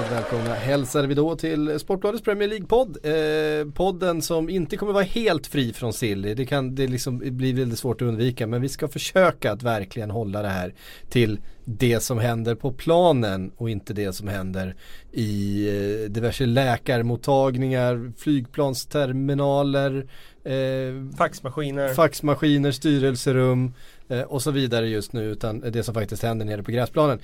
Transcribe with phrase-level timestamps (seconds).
[0.00, 2.96] Hjärtligt välkomna hälsar vi då till Sportbladets Premier League-podd.
[3.02, 6.34] Eh, podden som inte kommer vara helt fri från Silly.
[6.34, 8.46] Det kan det liksom bli väldigt svårt att undvika.
[8.46, 10.74] Men vi ska försöka att verkligen hålla det här
[11.08, 14.76] till det som händer på planen och inte det som händer
[15.12, 20.06] i eh, diverse läkarmottagningar, flygplansterminaler,
[20.44, 21.94] eh, Faxmaskiner.
[21.94, 23.74] faxmaskiner, styrelserum
[24.08, 27.18] eh, och så vidare just nu utan det som faktiskt händer nere på gräsplanen.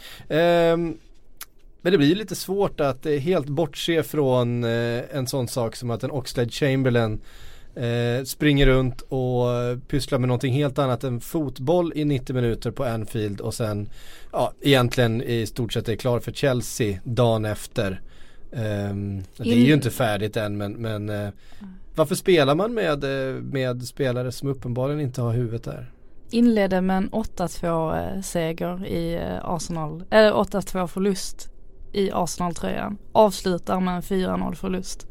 [1.87, 5.91] Men det blir lite svårt att eh, helt bortse från eh, en sån sak som
[5.91, 7.21] att en Oxlade Chamberlain
[7.75, 9.47] eh, springer runt och
[9.89, 13.89] pysslar med någonting helt annat än fotboll i 90 minuter på Anfield och sen
[14.33, 18.01] ja, egentligen i stort sett är klar för Chelsea dagen efter.
[18.53, 21.33] Ehm, det är ju In- inte färdigt än men, men
[21.95, 23.05] varför spelar man med,
[23.43, 25.93] med spelare som uppenbarligen inte har huvudet där?
[26.31, 31.51] Inledde med en 8-2 eh, seger i Arsenal, eller 8-2 förlust
[31.93, 32.99] i Arsenal-tröjan.
[33.13, 35.07] Avslutar med en 4-0 förlust.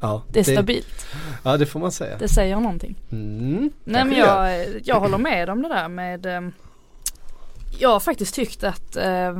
[0.00, 1.06] Ja, Det är stabilt.
[1.42, 2.18] Ja det får man säga.
[2.18, 2.96] Det säger någonting.
[3.12, 6.40] Mm, Nej men det jag, jag håller med om det där med eh,
[7.78, 9.38] Jag har faktiskt tyckt att eh,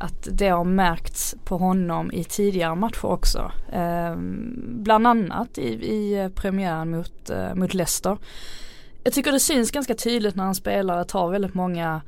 [0.00, 3.52] att det har märkts på honom i tidigare matcher också.
[3.72, 4.16] Eh,
[4.66, 8.18] bland annat i, i premiären mot, eh, mot Leicester.
[9.04, 12.00] Jag tycker det syns ganska tydligt när en spelare tar väldigt många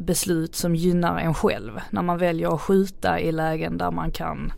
[0.00, 1.80] beslut som gynnar en själv.
[1.90, 4.52] När man väljer att skjuta i lägen där man kan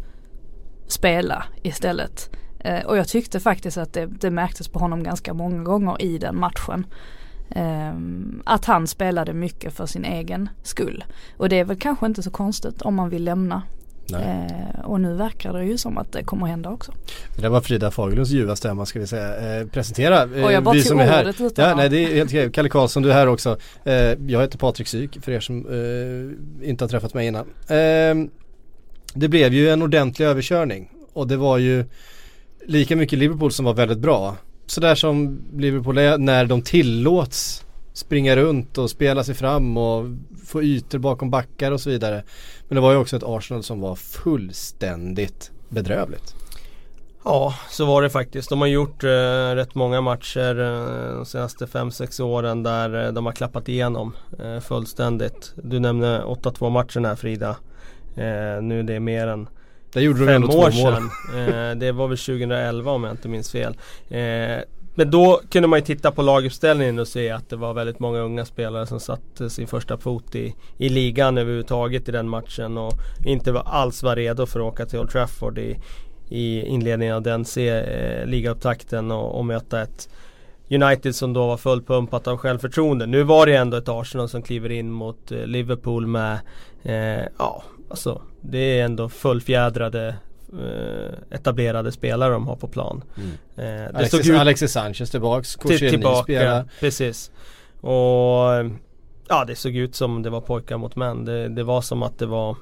[0.86, 2.30] spela istället.
[2.58, 6.18] Eh, och jag tyckte faktiskt att det, det märktes på honom ganska många gånger i
[6.18, 6.86] den matchen.
[7.50, 7.94] Eh,
[8.44, 11.04] att han spelade mycket för sin egen skull.
[11.36, 13.62] Och det är väl kanske inte så konstigt om man vill lämna.
[14.10, 16.92] Eh, och nu verkar det ju som att det kommer hända också.
[17.36, 19.60] Det där var Frida Fagerlunds ljuva stämma ska vi säga.
[19.60, 21.46] Eh, presentera eh, Och jag bara vi som är här.
[21.46, 22.52] utan Ja, nej det är helt okej.
[22.52, 23.56] Kalle Karlsson, du är här också.
[23.84, 23.94] Eh,
[24.26, 27.46] jag heter Patrik Syk för er som eh, inte har träffat mig innan.
[27.68, 28.28] Eh,
[29.14, 31.84] det blev ju en ordentlig överkörning och det var ju
[32.66, 34.36] lika mycket Liverpool som var väldigt bra.
[34.66, 40.04] Sådär som Liverpool är när de tillåts springa runt och spela sig fram och
[40.46, 42.22] få ytor bakom backar och så vidare.
[42.68, 46.34] Men det var ju också ett Arsenal som var fullständigt bedrövligt.
[47.24, 48.48] Ja, så var det faktiskt.
[48.48, 49.08] De har gjort eh,
[49.54, 54.60] rätt många matcher eh, de senaste 5-6 åren där eh, de har klappat igenom eh,
[54.60, 55.52] fullständigt.
[55.56, 57.56] Du nämnde 8-2 matchen här Frida.
[58.16, 59.48] Eh, nu är det mer än
[59.92, 60.72] Där gjorde de fem ändå två år mål.
[60.72, 61.10] sedan.
[61.34, 63.76] Eh, det var väl 2011 om jag inte minns fel.
[64.94, 68.18] Men då kunde man ju titta på laguppställningen och se att det var väldigt många
[68.18, 72.92] unga spelare som satte sin första fot i, i ligan överhuvudtaget i den matchen och
[73.24, 75.78] inte var, alls var redo för att åka till Old Trafford i,
[76.28, 80.08] i inledningen av den se, eh, ligaupptakten och, och möta ett
[80.70, 83.06] United som då var fullpumpat av självförtroende.
[83.06, 86.38] Nu var det ändå ett Arsenal som kliver in mot eh, Liverpool med
[86.82, 90.14] eh, Ja, alltså det är ändå fullfjädrade
[91.30, 93.02] etablerade spelare de har på plan.
[93.56, 96.22] Eh, det såg Alexis, ut Alexis Sanchez tillbaks, till, Koscielny tillbaka.
[96.22, 96.64] spelar.
[96.80, 97.30] Precis.
[97.80, 98.70] Och eh,
[99.28, 101.24] ja, det såg ut som det var pojkar mot män.
[101.24, 102.56] Det, det var som att det var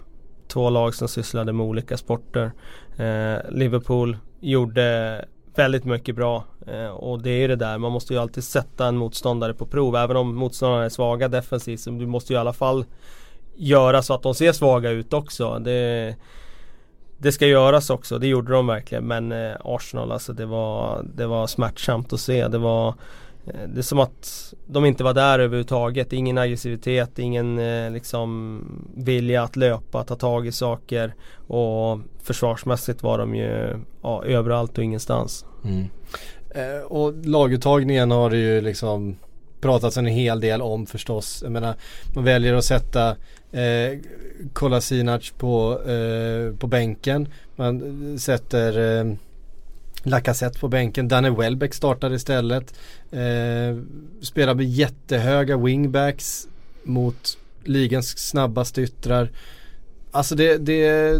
[0.48, 2.52] två lag som sysslade med olika sporter.
[2.96, 5.24] Eh, Liverpool gjorde
[5.54, 8.96] väldigt mycket bra eh, och det är det där, man måste ju alltid sätta en
[8.96, 9.96] motståndare på prov.
[9.96, 12.84] Även om motståndarna är svaga defensivt så du måste ju i alla fall
[13.56, 15.58] göra så att de ser svaga ut också.
[15.58, 16.16] Det,
[17.22, 19.04] det ska göras också, det gjorde de verkligen.
[19.04, 22.48] Men eh, Arsenal alltså det var, det var smärtsamt att se.
[22.48, 22.88] Det var
[23.46, 26.12] eh, det är som att de inte var där överhuvudtaget.
[26.12, 28.62] Ingen aggressivitet, ingen eh, liksom
[28.94, 31.14] vilja att löpa, ta tag i saker.
[31.46, 35.46] Och försvarsmässigt var de ju ja, överallt och ingenstans.
[35.64, 35.86] Mm.
[36.50, 39.16] Eh, och laguttagningen har det ju liksom
[39.60, 41.40] pratats en hel del om förstås.
[41.42, 41.74] Jag menar,
[42.14, 43.16] man väljer att sätta
[43.52, 43.98] eh,
[44.52, 47.28] Kolasinac på, eh, på bänken.
[47.56, 49.14] Man sätter eh,
[50.02, 51.08] Lacazette på bänken.
[51.08, 52.74] Danny Welbeck startar istället.
[53.10, 53.78] Eh,
[54.22, 56.48] spelar med jättehöga wingbacks
[56.82, 59.30] mot ligans snabbaste yttrar.
[60.10, 61.12] Alltså det, det,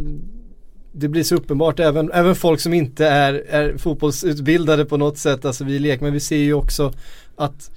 [0.93, 5.45] det blir så uppenbart även, även folk som inte är, är fotbollsutbildade på något sätt.
[5.45, 6.93] Alltså vi lekmän vi ser ju också
[7.37, 7.71] att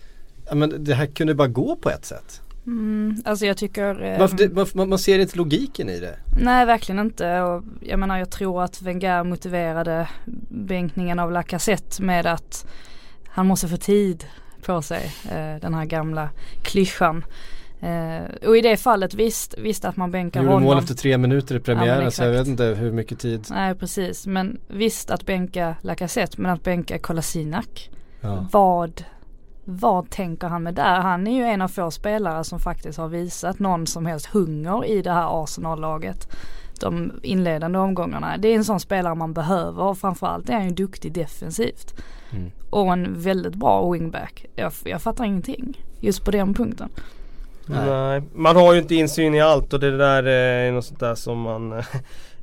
[0.56, 2.42] men det här kunde bara gå på ett sätt.
[2.66, 6.16] Mm, alltså jag tycker eh, Varför det, man, man ser inte logiken i det.
[6.42, 10.10] Nej verkligen inte och jag menar jag tror att Wenger motiverade
[10.50, 12.66] bänkningen av Lacazette med att
[13.28, 14.26] han måste få tid
[14.66, 16.30] på sig, eh, den här gamla
[16.62, 17.26] klyschan.
[17.82, 20.68] Eh, och i det fallet visst, visst att man bänkar Gjorde honom.
[20.70, 23.48] mål efter tre minuter i premiären så jag vet inte hur mycket tid.
[23.50, 27.66] Nej precis men visst att bänka Lacazette men att bänka Kolasinac.
[28.22, 28.48] Ja.
[28.52, 29.04] Vad,
[29.66, 31.00] vad tänker han med där?
[31.00, 34.86] Han är ju en av få spelare som faktiskt har visat någon som helst hunger
[34.86, 36.28] i det här Arsenal-laget.
[36.80, 38.38] De inledande omgångarna.
[38.38, 42.04] Det är en sån spelare man behöver och framförallt är han ju duktig defensivt.
[42.32, 42.52] Mm.
[42.70, 44.46] Och en väldigt bra wingback.
[44.56, 46.90] Jag, jag fattar ingenting just på den punkten.
[47.66, 47.86] Nej.
[47.90, 48.22] Nej.
[48.34, 51.40] Man har ju inte insyn i allt och det där är något sånt där som
[51.40, 51.84] man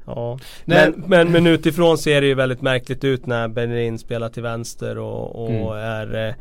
[0.06, 0.38] Ja.
[0.64, 4.98] Men, men, men utifrån ser det ju väldigt märkligt ut när Bellerin spelar till vänster
[4.98, 5.72] och, och Mm.
[5.72, 6.34] är eh, eh,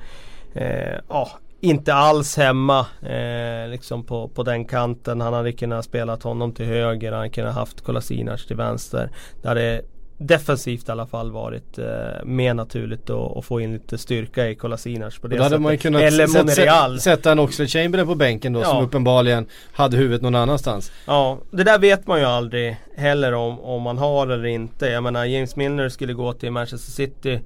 [1.10, 1.30] ja,
[1.62, 5.22] inte alls hemma eh, liksom på, på den kanten.
[5.22, 9.10] Han hade kunnat spelat honom till höger, han hade kunnat haft Kolasinac till vänster.
[9.42, 9.82] Det hade
[10.22, 11.86] defensivt i alla fall varit eh,
[12.26, 15.62] mer naturligt att, få in lite styrka i Kolasinac på det sättet.
[15.62, 17.00] man ju kunnat Eller sätta, Monreal.
[17.00, 18.84] sätta en Oxlade Chamberlain på bänken då som Ja.
[18.84, 20.92] uppenbarligen hade huvudet någon annanstans.
[21.06, 24.88] Ja, det där vet man ju aldrig heller om, om man har eller inte.
[24.88, 27.40] Jag menar James Milner skulle gå till Manchester City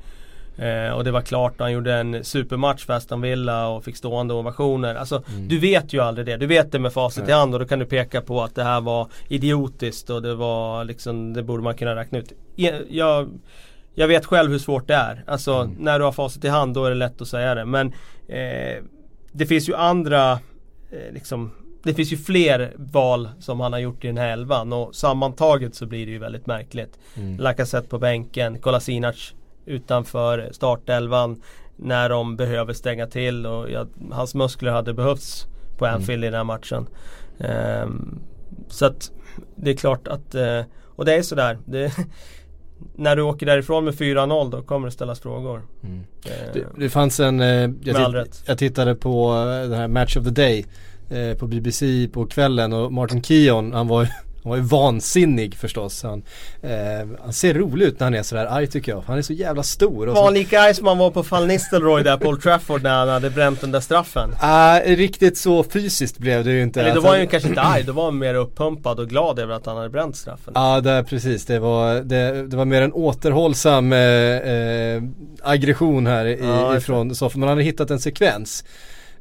[0.58, 4.34] eh, och det var klart han gjorde en supermatch för Aston Villa och fick stående
[4.34, 4.96] ovationer.
[4.96, 6.38] Alltså du vet ju aldrig det.
[6.38, 8.64] Du vet det med facit i hand och då kan du peka på att det
[8.64, 12.32] här var idiotiskt och det var liksom, det borde man kunna räkna ut.
[12.56, 13.30] Jag,
[13.96, 15.24] jag, vet själv hur svårt det är.
[15.28, 17.66] Alltså när du har facit i hand då är det lätt att säga det.
[17.66, 17.88] Men
[18.28, 18.84] eh,
[19.32, 20.32] det finns ju andra
[20.92, 21.52] eh, liksom
[21.84, 25.76] det finns ju fler val som han har gjort i den här elvan och sammantaget
[25.76, 27.00] så blir det ju väldigt märkligt.
[27.16, 27.38] Mm.
[27.38, 29.34] Lacazette på bänken, Kolasinac
[29.66, 31.42] utanför startelvan
[31.76, 36.36] när de behöver stänga till och ja, hans muskler hade behövts på Anfield i den
[36.36, 36.88] här matchen.
[37.40, 38.20] Ehm,
[38.68, 39.12] så att
[39.56, 40.62] det är klart att, eh,
[40.96, 41.58] och det är sådär.
[41.66, 41.94] Det,
[42.96, 45.62] när du åker därifrån med 4-0 då kommer det ställas frågor.
[45.84, 46.04] Mm.
[46.26, 49.34] Eh, Det, det fanns en, eh, jag, titt, jag tittade på
[49.70, 50.66] den här Match of the Day
[51.40, 54.08] på BBC på kvällen och Martin Keown han var
[54.44, 56.04] han var ju vansinnig förstås.
[56.04, 56.24] Han,
[56.62, 56.72] eh,
[57.24, 59.04] han ser rolig ut när han är sådär arg tycker jag.
[59.08, 60.08] Han är så jävla stor.
[60.08, 63.10] Var lika arg som han var på Van Nistelrooy där på Old Trafford när han
[63.10, 64.36] hade bränt den där straffen.
[64.40, 66.80] Ah, riktigt så fysiskt blev det ju inte.
[66.82, 69.10] Eller då Alltså, var han ju kanske inte arg, då var han mer uppumpad och
[69.10, 70.54] glad över att han hade bränt straffen.
[70.56, 71.46] Ja, det, precis.
[71.46, 75.04] Det var, det, det var mer en återhållsam eh, eh,
[75.42, 77.40] aggression här i, just ifrån Soffa.
[77.40, 78.64] Man hade hittat en sekvens.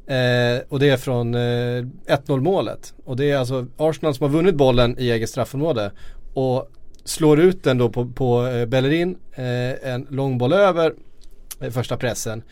[0.07, 2.95] Eh, och det är från eh, 1-0 målet.
[3.05, 5.91] Och det är alltså Arsenal som har vunnit bollen i eget straffområde.
[6.35, 6.71] Och
[7.05, 9.17] slår ut den då på, på eh, Bellerin.
[9.35, 10.95] Eh, en lång boll över
[11.61, 12.43] eh, första pressen.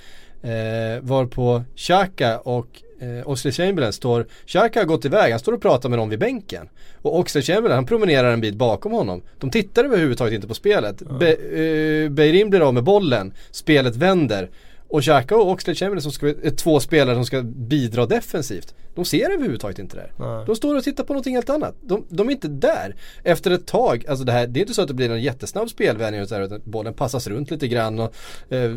[0.42, 5.52] Eh, var på Xhaka och eh, Oxlade Chamberlain står, Xhaka har gått iväg, han står
[5.52, 6.68] och pratar med någon vid bänken.
[7.02, 9.22] Och Oxlade Chamberlain han promenerar en bit bakom honom.
[9.38, 11.02] De tittar överhuvudtaget inte på spelet.
[11.18, 14.50] Be, eh, Beirin blir av med bollen, spelet vänder.
[14.90, 18.74] Och Xhaka och Oxlade Chamberlain som ska, är två spelare som ska bidra defensivt.
[18.94, 20.10] De ser överhuvudtaget inte det.
[20.16, 20.46] Nej.
[20.46, 21.74] De står och tittar på någonting helt annat.
[21.80, 22.96] De, de är inte där.
[23.24, 25.70] Efter ett tag, alltså det här, det är inte så att det blir en jättesnabb
[25.70, 28.14] spelvändning här, utan bollen passas runt lite grann och,
[28.48, 28.70] eh, eh,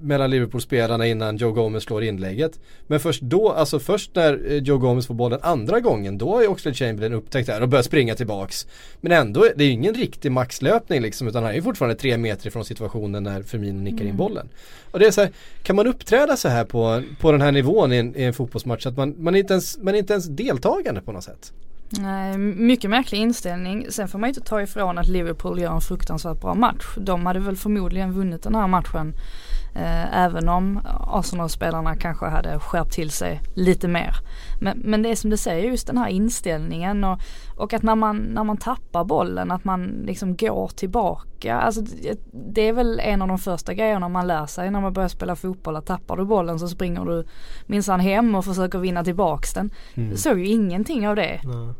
[0.00, 2.60] mellan Liverpool-spelarna innan Joe Gomez slår inlägget.
[2.86, 6.48] Men först då, alltså först när eh, Joe Gomez får bollen andra gången, då har
[6.48, 8.66] Oxlade Chamberlain upptäckt det här och börjat springa tillbaks.
[9.00, 12.16] Men ändå, det är ju ingen riktig maxlöpning liksom, utan han är ju fortfarande tre
[12.16, 14.48] meter ifrån situationen när Firmino nickar in bollen.
[14.90, 15.25] Och det är så här,
[15.62, 18.86] kan man uppträda så här på, på den här nivån i en, i en fotbollsmatch
[18.86, 21.52] att man, man, är inte ens, man är inte ens deltagande på något sätt?
[21.90, 23.86] Nej, mycket märklig inställning.
[23.90, 26.84] Sen får man ju inte ta ifrån att Liverpool gör en fruktansvärt bra match.
[26.96, 29.14] De hade väl förmodligen vunnit den här matchen.
[29.78, 34.14] Eh, även om Arsenal-spelarna kanske hade skärpt till sig lite mer.
[34.60, 37.20] Men, men det är som du säger, just den här inställningen och,
[37.56, 41.56] och att när man, när man tappar bollen att man liksom går tillbaka.
[41.56, 41.82] Alltså
[42.32, 45.36] det, är väl en av de första grejerna man lär sig när man börjar spela
[45.36, 45.76] fotboll.
[45.76, 47.24] Att tappar du bollen så springer du
[47.66, 49.70] minsann hem och försöker vinna tillbaks den.
[49.94, 50.16] Mm.
[50.16, 51.40] Såg ju ingenting av det.
[51.44, 51.74] Nej.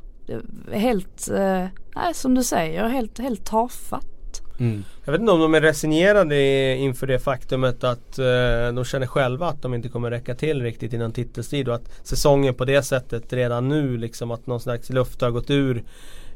[0.72, 1.66] Helt, eh,
[2.14, 4.15] som du säger, helt, helt tafatt.
[4.58, 4.84] Mm.
[5.04, 9.46] Jag vet inte om de är resignerade inför det faktumet att eh, de känner själva
[9.46, 13.32] att de inte kommer räcka till riktigt innan titelstrid och att säsongen på det sättet
[13.32, 15.84] redan nu liksom att någon slags luft har gått ur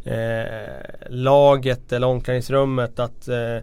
[0.05, 0.45] eh,
[1.09, 3.57] laget eller omklädningsrummet att eh,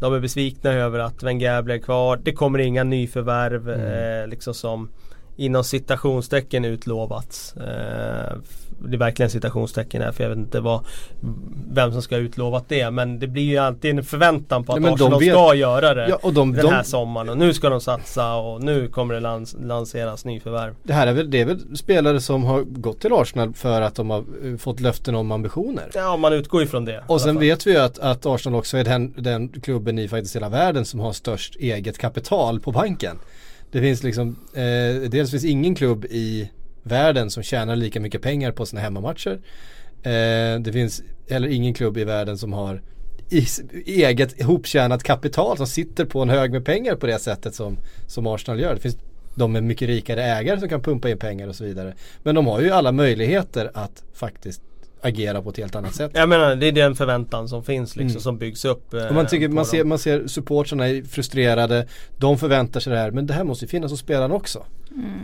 [0.00, 2.20] de är besvikna över att Wenger blev kvar.
[2.22, 4.20] Det kommer inga nyförvärv Mm.
[4.22, 4.88] eh, liksom som
[5.36, 7.54] inom citationstecken utlovats.
[8.88, 10.84] Det är verkligen citationstecken här för jag vet inte vad,
[11.72, 12.90] vem som ska ha utlovat det.
[12.90, 16.08] Men det blir ju alltid en förväntan på att de Arsenal vet- ska göra det
[16.08, 17.28] Ja, och de, den här de, sommaren.
[17.28, 20.74] Och nu ska de satsa och nu kommer det lans lanseras nyförvärv.
[20.82, 23.94] det här är väl, det är väl spelare som har gått till Arsenal för att
[23.94, 25.90] de har eh, fått löften om ambitioner.
[25.94, 27.04] Ja, man utgår ifrån det.
[27.06, 30.36] Och sen vet vi ju att, att Arsenal också är den, den klubben i faktiskt
[30.36, 33.18] hela världen som har störst eget kapital på banken.
[33.70, 36.50] Det finns liksom, eh, dels finns ingen klubb i
[36.82, 39.40] världen som tjänar lika mycket pengar på sina hemmamatcher.
[40.02, 42.82] Eh, det finns heller ingen klubb i världen som har
[43.30, 43.46] i,
[44.04, 48.26] eget ihoptjänat kapital som sitter på en hög med pengar på det sättet som, som
[48.26, 48.74] Arsenal gör.
[48.74, 48.96] Det finns
[49.34, 51.94] de med mycket rikare ägare som kan pumpa in pengar och så vidare.
[52.22, 54.62] Men de har ju alla möjligheter att faktiskt
[55.02, 56.10] agera på ett helt annat sätt.
[56.14, 58.20] Jag menar det är den förväntan som finns liksom Mm.
[58.20, 58.94] som byggs upp.
[58.94, 59.64] eh, Och man, tycker, man, dem.
[59.64, 63.64] ser, man ser supportrarna är frustrerade, de förväntar sig det här, men det här måste
[63.64, 64.64] ju finnas hos spelarna också.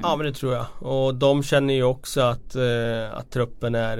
[0.02, 0.66] Ja men det tror jag.
[0.78, 3.98] Och de känner ju också att, eh, att truppen är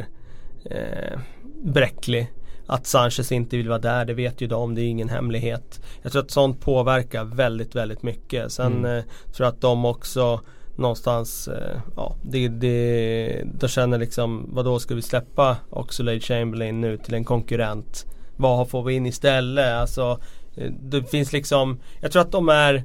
[0.64, 1.18] eh,
[1.64, 2.32] bräcklig.
[2.66, 5.80] Att Sanchez inte vill vara där, det vet ju de, det är ingen hemlighet.
[6.02, 8.52] Jag tror att sånt påverkar väldigt, väldigt mycket.
[8.52, 8.96] Sen Mm.
[8.98, 10.40] eh, tror jag att de också
[10.78, 16.80] någonstans, eh, ja, det, det, de känner liksom, vadå då ska vi släppa Oxlade Chamberlain
[16.80, 18.06] nu till en konkurrent?
[18.36, 19.74] Vad får vi in istället?
[19.74, 20.20] Alltså,
[20.56, 22.84] eh, det finns liksom, jag tror att de är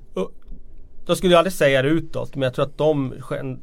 [1.06, 3.14] de skulle ju aldrig säga det utåt men jag tror att de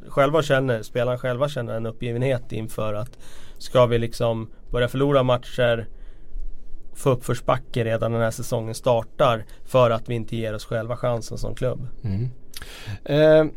[0.08, 3.18] själva känner, spelarna själva känner en uppgivenhet inför att
[3.58, 5.88] Ska vi liksom börja förlora matcher
[6.94, 10.96] Få uppförsbacke redan när den här säsongen startar För att vi inte ger oss själva
[10.96, 11.86] chansen som klubb.
[12.04, 12.30] Mm.
[13.04, 13.52] Eh,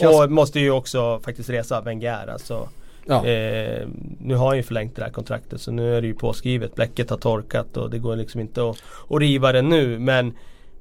[0.00, 2.68] fiasko- Och måste ju också faktiskt resa Wenger alltså.
[3.06, 3.26] ja.
[3.26, 3.86] Eh,
[4.20, 6.74] nu har han ju förlängt det här kontraktet så nu är det ju påskrivet.
[6.74, 8.76] Bläcket har torkat och det går liksom inte att,
[9.10, 10.34] att riva det nu men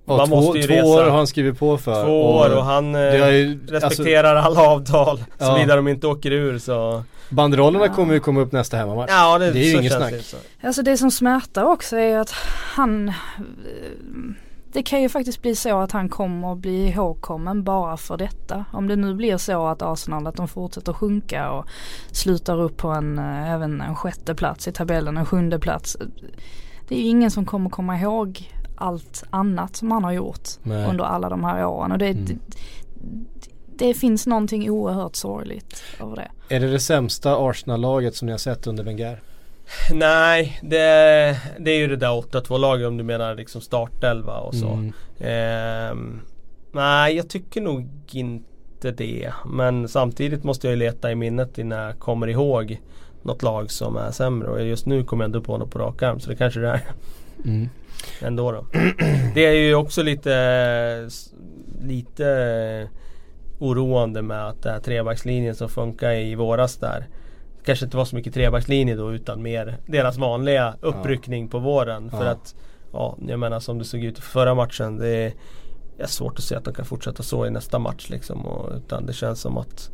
[0.05, 2.03] och man två, måste ju två resa år har han skrivit på för.
[2.05, 5.45] Två år och han det har eh, ju, alltså, respekterar alla avtal Ja.
[5.45, 9.09] såvida de inte åker ur så banderollerna kommer ju komma upp nästa hemmamatch.
[9.11, 10.11] Ja det, Det är ju inget snack.
[10.11, 10.37] det så.
[10.63, 12.29] Alltså det som smärtar också är att
[12.75, 13.13] han eh,
[14.73, 18.65] Det kan ju faktiskt bli så att han kommer att bli ihågkommen bara för detta.
[18.73, 21.65] Om det nu blir så att Arsenal att de fortsätter sjunka och
[22.11, 25.97] slutar upp på en, eh, även en sjätte plats i tabellen, en sjunde plats.
[26.87, 30.89] Det är ju ingen som kommer komma ihåg allt annat som han har gjort Nej.
[30.89, 31.91] under alla de här åren.
[31.91, 32.25] Och det, Mm.
[32.25, 32.37] det,
[33.77, 36.55] det finns någonting oerhört sorgligt över det.
[36.55, 39.21] Är det det sämsta Arsenal-laget som ni har sett under Wenger?
[39.91, 44.55] Nej det, det är ju det där 8-2 laget om du menar liksom startelva och
[44.55, 44.67] så.
[44.67, 44.93] Mm.
[45.19, 46.21] Ehm,
[46.71, 49.33] nej jag tycker nog inte det.
[49.45, 52.81] Men samtidigt måste jag ju leta i minnet innan jag kommer ihåg
[53.21, 54.49] något lag som är sämre.
[54.49, 56.69] Och just nu kommer jag inte på något på rak arm så det kanske det
[56.69, 56.81] är.
[57.45, 57.69] Mm.
[58.21, 58.65] Ändå då.
[59.33, 61.09] Det är ju också lite
[61.81, 62.89] Lite
[63.59, 67.07] oroande med att det här trebackslinjen som funkar i våras där
[67.65, 72.09] Kanske inte var så mycket trebackslinje då utan mer deras vanliga uppryckning på våren.
[72.11, 72.31] För Ja.
[72.31, 72.55] att
[72.95, 74.97] Ja, jag menar som det såg ut förra matchen.
[74.97, 75.33] Det är,
[75.97, 78.45] det är svårt att se att de kan fortsätta så i nästa match liksom.
[78.45, 79.91] Och, utan det känns som att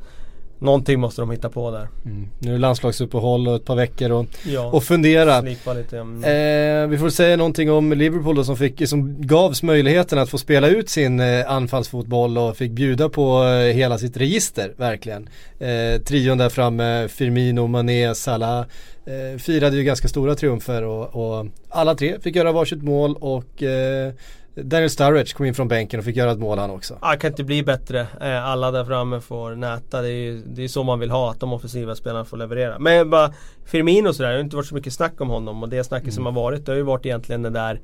[0.60, 1.88] Någonting måste de hitta på där.
[2.06, 2.28] Mm.
[2.40, 5.42] Nu är det landslagsuppehåll och ett par veckor och, Ja, och fundera.
[5.42, 5.98] lite.
[6.00, 6.24] Mm.
[6.24, 10.38] Eh, vi får säga någonting om Liverpool då som, fick, som gavs möjligheten att få
[10.38, 15.30] spela ut sin eh, anfallsfotboll och fick bjuda på eh, hela sitt register verkligen.
[15.60, 18.60] Eh, trion där framme, Firmino, Mané, Salah
[19.06, 23.64] eh, firade ju ganska stora triumfer och, och alla tre fick göra varsitt mål och
[23.64, 24.14] eh,
[24.56, 26.98] Daniel Sturridge kom in från bänken och fick göra ett mål han också.
[27.02, 28.08] Ja, det kan inte bli bättre.
[28.22, 30.02] Eh, Alla där framme får näta.
[30.02, 32.80] Det är ju det är så man vill ha, att de offensiva spelarna får leverera.
[32.80, 33.34] Men bara
[33.66, 35.64] Firmino sådär, det har inte varit så mycket snack om honom.
[35.64, 37.82] Och det snacket som har varit, det har ju varit egentligen det där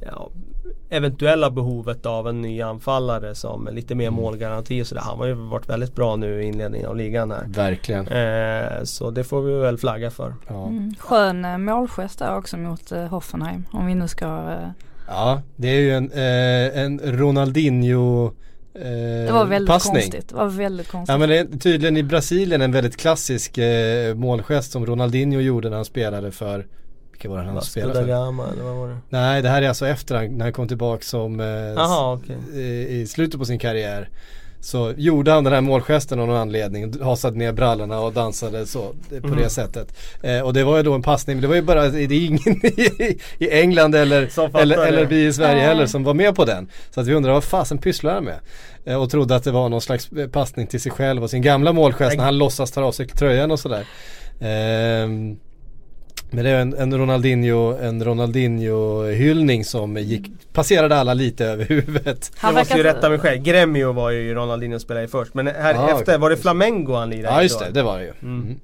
[0.00, 0.30] ja,
[0.90, 5.02] eventuella behovet av en ny anfallare som är lite mer målgaranti och sådär.
[5.02, 7.44] Han har ju varit väldigt bra nu i inledningen av ligan här.
[7.46, 8.08] Verkligen.
[8.08, 10.34] Eh, så det får vi väl flagga för.
[10.48, 10.66] Ja.
[10.66, 10.94] Mm.
[10.98, 13.64] Skön eh, målgest där också mot eh, Hoffenheim.
[13.72, 14.68] Om vi nu ska eh,
[15.08, 18.26] ja, det är ju en, eh, en Ronaldinho
[18.74, 18.80] eh,
[19.26, 19.94] Det var väldigt passning.
[19.94, 20.28] konstigt.
[20.28, 21.12] Det var väldigt konstigt.
[21.12, 25.68] Ja men det är tydligen i Brasilien en väldigt klassisk eh, målgest som Ronaldinho gjorde
[25.68, 26.66] när han spelade för
[27.12, 28.06] Vilka var det han Vasco spelade för?
[28.06, 28.96] Gama, eller vad var det?
[29.08, 32.36] Nej det här är alltså efter han, när han kom tillbaka som eh, Jaha, okej.
[32.62, 34.08] i, i slutet på sin karriär
[34.60, 38.94] Så gjorde han den här målgesten av någon anledning, hasade ner brallorna och dansade så
[39.12, 39.36] eh, på Mhm.
[39.38, 39.96] det sättet.
[40.22, 42.26] Eh, och det var ju då en passning, men det var ju bara, det är
[42.26, 46.44] ingen i, i England eller, eller, eller vi i Sverige heller som var med på
[46.44, 46.68] den.
[46.90, 48.38] Så att vi undrar vad fasen pysslar han med?
[48.84, 51.42] Eh, och trodde att det var någon slags eh, passning till sig själv och sin
[51.42, 53.86] gamla målgest när han låtsas ta av sig tröjan och sådär.
[54.40, 55.36] Ehm,
[56.30, 62.32] Men det är en, en Ronaldinho, en Ronaldinho-hyllning som gick, passerade alla lite över huvudet.
[62.42, 63.42] Jag måste ju rätta mig själv.
[63.42, 65.34] Gremio var ju Ronaldinho spelade i först.
[65.34, 66.18] Men här Ah, efter, okej.
[66.18, 68.12] var det Flamengo han lirade Ja just det, det var det ju.
[68.22, 68.60] Mm.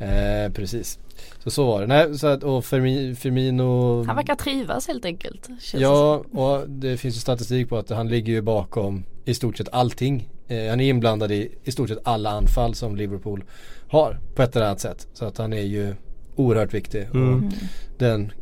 [0.00, 0.44] Mm.
[0.46, 0.98] Eh, precis.
[1.44, 1.86] Så så var det.
[1.86, 5.48] Nej, så att, och Firmi, Firmino Han verkar trivas helt enkelt.
[5.74, 9.68] Ja, och det finns ju statistik på att han ligger ju bakom i stort sett
[9.72, 10.28] allting.
[10.48, 13.44] Eh, han är inblandad i i stort sett alla anfall som Liverpool
[13.88, 15.06] har på ett eller annat sätt.
[15.14, 15.94] Så att han är ju
[16.36, 17.08] oerhört viktig.
[17.14, 17.34] Mm.
[17.46, 17.52] Och
[17.98, 18.32] den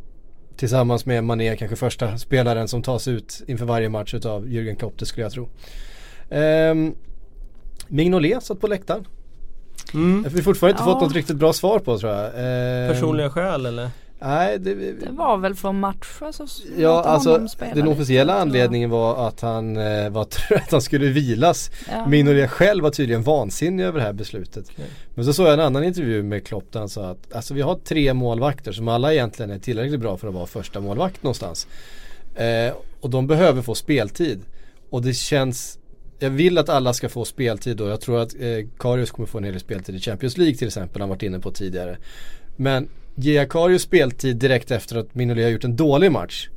[0.57, 4.99] tillsammans med Mané kanske första spelaren som tas ut inför varje match utav Jürgen Klopp,
[4.99, 5.49] det skulle jag tro.
[6.29, 6.95] Um,
[7.87, 9.07] Mignolet satt på läktaren.
[9.93, 10.23] Mm.
[10.23, 10.93] Vi har fortfarande inte Ja.
[10.93, 12.25] fått något riktigt bra svar på tror jag.
[12.35, 13.89] Ehm, Personliga skäl eller?
[14.25, 18.33] Nej, det, Det var väl för matcher så Ja alltså honom spela den lite, officiella
[18.33, 18.41] jag.
[18.41, 21.71] anledningen var att han eh, var trött, att han skulle vilas.
[21.89, 22.07] Ja.
[22.07, 24.65] Minoria själv var tydligen vansinnig över det här beslutet.
[24.71, 24.85] Okej.
[25.15, 27.61] Men så såg jag en annan intervju med Klopp där han sa att alltså vi
[27.61, 31.67] har tre målvakter som alla egentligen är tillräckligt bra för att vara första målvakt någonstans.
[32.35, 34.41] Eh, och de behöver få speltid.
[34.89, 35.79] Och det känns
[36.19, 39.37] jag vill att alla ska få speltid och jag tror att eh, Karius kommer få
[39.37, 41.97] en hel del speltid i Champions League till exempel, han varit inne på tidigare.
[42.55, 46.49] Men ger Karius speltid direkt efter att Minolet har gjort en dålig match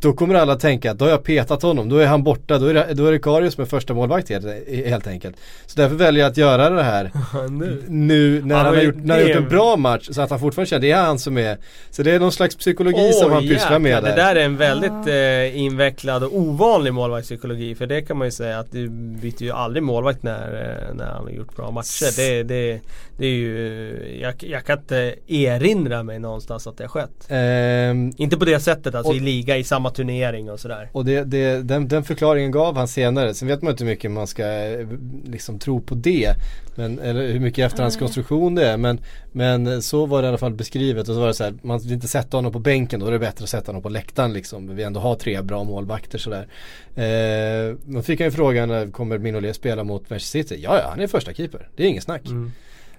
[0.00, 2.66] då kommer alla tänka att då har jag petat honom, då är han borta, då
[2.66, 4.46] är det, då är det Karius är första målvakt helt,
[4.86, 5.36] helt enkelt.
[5.66, 7.10] Så därför väljer jag att göra det här
[7.50, 7.82] nu?
[7.88, 10.40] nu när Ja, han har gjort, när han gjort en bra match så att han
[10.40, 11.58] fortfarande känner det är han som är
[11.90, 14.10] Så det är någon slags psykologi som han pysslar med där.
[14.10, 17.74] Det där är en väldigt eh, invecklad och ovanlig målvaktspsykologi.
[17.74, 20.46] För det kan man ju säga att du byter ju aldrig målvakt när,
[20.88, 22.16] eh, när han har gjort bra matcher.
[22.16, 22.80] Det, det,
[23.18, 27.26] det är ju, jag, jag kan inte erinra mig någonstans att det har skett.
[27.28, 30.90] Ehm, Inte på det sättet, alltså Och- i liga i samma turnering och sådär.
[30.92, 33.34] och det, det, den, den förklaringen gav han senare.
[33.34, 34.86] Sen vet man inte hur mycket man ska eh,
[35.24, 36.34] liksom tro på det.
[36.74, 38.76] Men, eller hur mycket efterhandskonstruktion det är.
[38.76, 39.00] Men,
[39.32, 41.08] men så var det i alla fall beskrivet.
[41.08, 43.00] Och så var det så här, man vill inte sätta honom på bänken.
[43.00, 44.76] Då är det bättre att sätta honom på läktaren liksom.
[44.76, 46.48] Vi ändå har tre bra målvakter sådär.
[46.94, 50.60] Eh, man fick han ju frågan, kommer Minolet spela mot Manchester City?
[50.62, 51.68] Ja, ja, han är första keeper.
[51.76, 52.26] Det är inget snack.
[52.26, 52.52] Mm.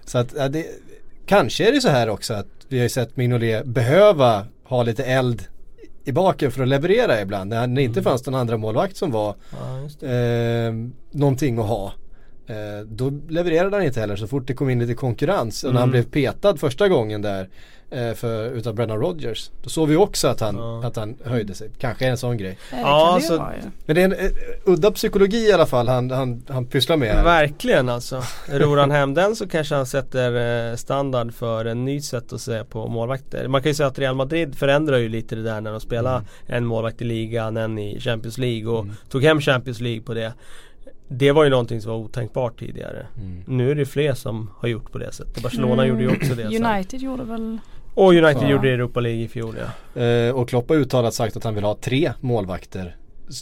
[0.04, 0.66] Så att ja, det,
[1.26, 5.04] kanske är det så här också att vi har ju sett Mignolet behöva ha lite
[5.04, 5.42] eld
[6.04, 7.50] i baken för att leverera ibland.
[7.50, 10.72] När det inte fanns någon andra målvakt som var Ja, eh,
[11.10, 11.92] någonting att ha.
[12.50, 15.64] Eh, då levererade han inte heller så fort det kom in lite konkurrens.
[15.64, 16.00] Och när han Mm.
[16.02, 17.48] blev petad första gången där
[17.92, 19.50] eh, för, utav Brennan Rodgers.
[19.62, 20.84] Då såg vi också att han, Ja.
[20.86, 21.70] att han höjde sig.
[21.78, 22.58] Kanske en sån grej.
[22.72, 23.70] Ja, Ja, så- ju vara ju.
[23.86, 24.30] Men det är en eh,
[24.64, 27.08] udda psykologi i alla fall han, han, han pysslar med.
[27.14, 27.24] här.
[27.24, 28.22] Verkligen alltså.
[28.48, 32.40] Ror han hem den så kanske han sätter eh, standard för en ny sätt att
[32.40, 33.48] se på målvakter.
[33.48, 36.14] Man kan ju säga att Real Madrid förändrar ju lite det där när de spelar
[36.16, 36.26] Mm.
[36.46, 40.32] en målvakt i ligan, en i Champions League och tog hem Champions League på det.
[41.12, 43.06] Det var ju någonting som var otänkbart tidigare.
[43.16, 43.42] Mm.
[43.46, 45.42] Nu är det fler som har gjort på det sättet.
[45.42, 46.66] Barcelona gjorde ju också det sen.
[46.66, 47.58] United gjorde väl
[47.94, 48.50] Och United Ja.
[48.50, 49.54] gjorde det i Europa League i fjol
[49.94, 50.02] ja.
[50.02, 52.96] Eh, och Klopp har uttalat sagt att han vill ha tre målvakter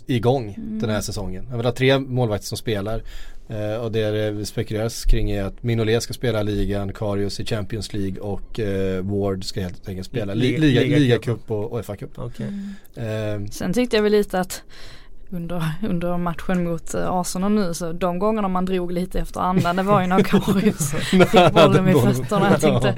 [0.07, 0.79] igång Mm.
[0.79, 1.47] den här säsongen.
[1.49, 3.03] Han vill ha tre målvakter som spelar.
[3.49, 7.93] Eh, och det det spekuleras kring är att Minolet ska spela ligan, Karius i Champions
[7.93, 10.99] League och eh, Ward ska helt enkelt spela li- Liga- liga, ligacup.
[11.01, 12.11] ligacup och, och FA-cup.
[12.17, 12.47] Okej.
[12.97, 13.43] Mm.
[13.45, 14.63] Eh, Sen tyckte jag väl lite att
[15.31, 19.77] under, under matchen mot eh, Arsenal nu så de gångerna man drog lite efter andan
[19.77, 22.51] det var ju när Karius fick bollen vid fötterna.
[22.51, 22.97] Jag tänkte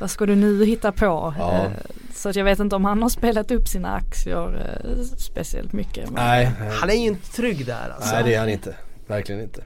[0.00, 1.34] vad ska du nu hitta på?
[1.38, 1.52] Ja.
[1.52, 1.70] Eh,
[2.14, 6.10] Så att jag vet inte om han har spelat upp sina aktier eh, speciellt mycket.
[6.10, 8.14] Men nej, Han är ju inte trygg där alltså.
[8.14, 8.76] nej det är han inte.
[9.06, 9.62] Verkligen inte.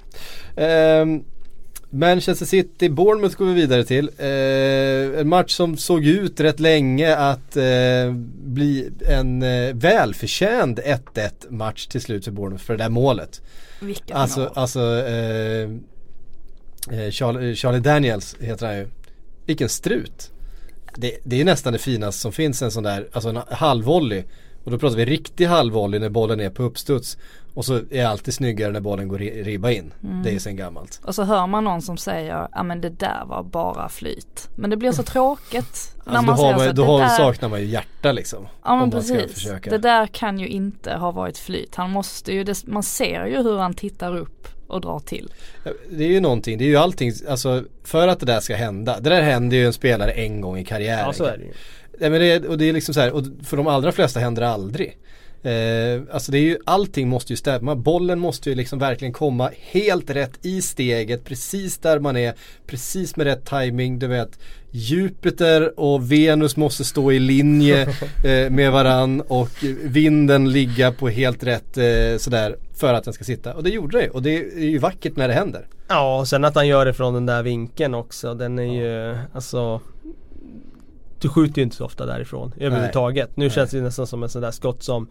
[0.57, 1.25] Ehm,
[1.91, 4.11] Manchester City, Bournemouth går vi vidare till.
[4.19, 11.31] Eh, en match som såg ut rätt länge att eh, bli en eh, välförtjänd 1-1
[11.51, 13.43] match till slut för Bournemouth för det där målet.
[13.81, 14.49] vilket Alltså, mål.
[14.55, 15.63] alltså eh,
[16.91, 18.87] eh, Charlie, Charlie Daniels heter han ju.
[19.47, 20.31] Vilken strut.
[20.97, 24.23] Det, det är nästan det finaste som finns en sån där, alltså en halvvolley.
[24.65, 27.19] Och då pratar vi riktig halvvolley när bollen är på uppstuds.
[27.59, 29.93] Och så är det alltid snyggare när bollen går ri- ribba in.
[30.05, 30.23] Mm.
[30.23, 31.01] Det är sen gammalt.
[31.05, 34.49] Och så hör man någon som säger, ja men det där var bara flyt.
[34.57, 36.73] Men det blir så tråkigt när Alltså, då man har säger man, så.
[36.73, 38.47] då har, där, saknar man ju hjärta liksom.
[38.65, 39.49] Ja men precis.
[39.65, 41.75] Det där kan ju inte ha varit flyt.
[41.75, 45.33] Han måste ju, det, man ser ju hur han tittar upp och drar till.
[45.91, 49.01] Det är ju någonting, det är ju allting, alltså för att det där ska hända.
[49.01, 51.05] Det där händer ju en spelare en gång i karriären.
[51.07, 51.53] Ja så är det ju.
[52.01, 54.43] Nej men det, och det är liksom så här, och för de allra flesta händer
[54.43, 54.99] det aldrig.
[55.43, 57.77] Eh, alltså det är ju, allting måste ju stämma.
[57.77, 62.35] Bollen måste ju liksom verkligen komma helt rätt i steget, precis där man är,
[62.67, 63.99] precis med rätt timing.
[63.99, 64.39] Du vet,
[64.71, 67.83] Jupiter och Venus måste stå i linje
[68.25, 73.25] eh, med varann och vinden ligga på helt rätt eh, sådär för att den ska
[73.25, 73.55] sitta.
[73.55, 75.67] Och det gjorde det och det är ju vackert när det händer.
[75.89, 78.35] Ja och sen att han gör det från den där vinkeln också.
[78.35, 79.81] Den är ju alltså
[81.21, 83.37] du skjuter ju inte så ofta därifrån överhuvudtaget.
[83.37, 83.51] Nu Nej.
[83.51, 85.09] känns det nästan som en sån där skott som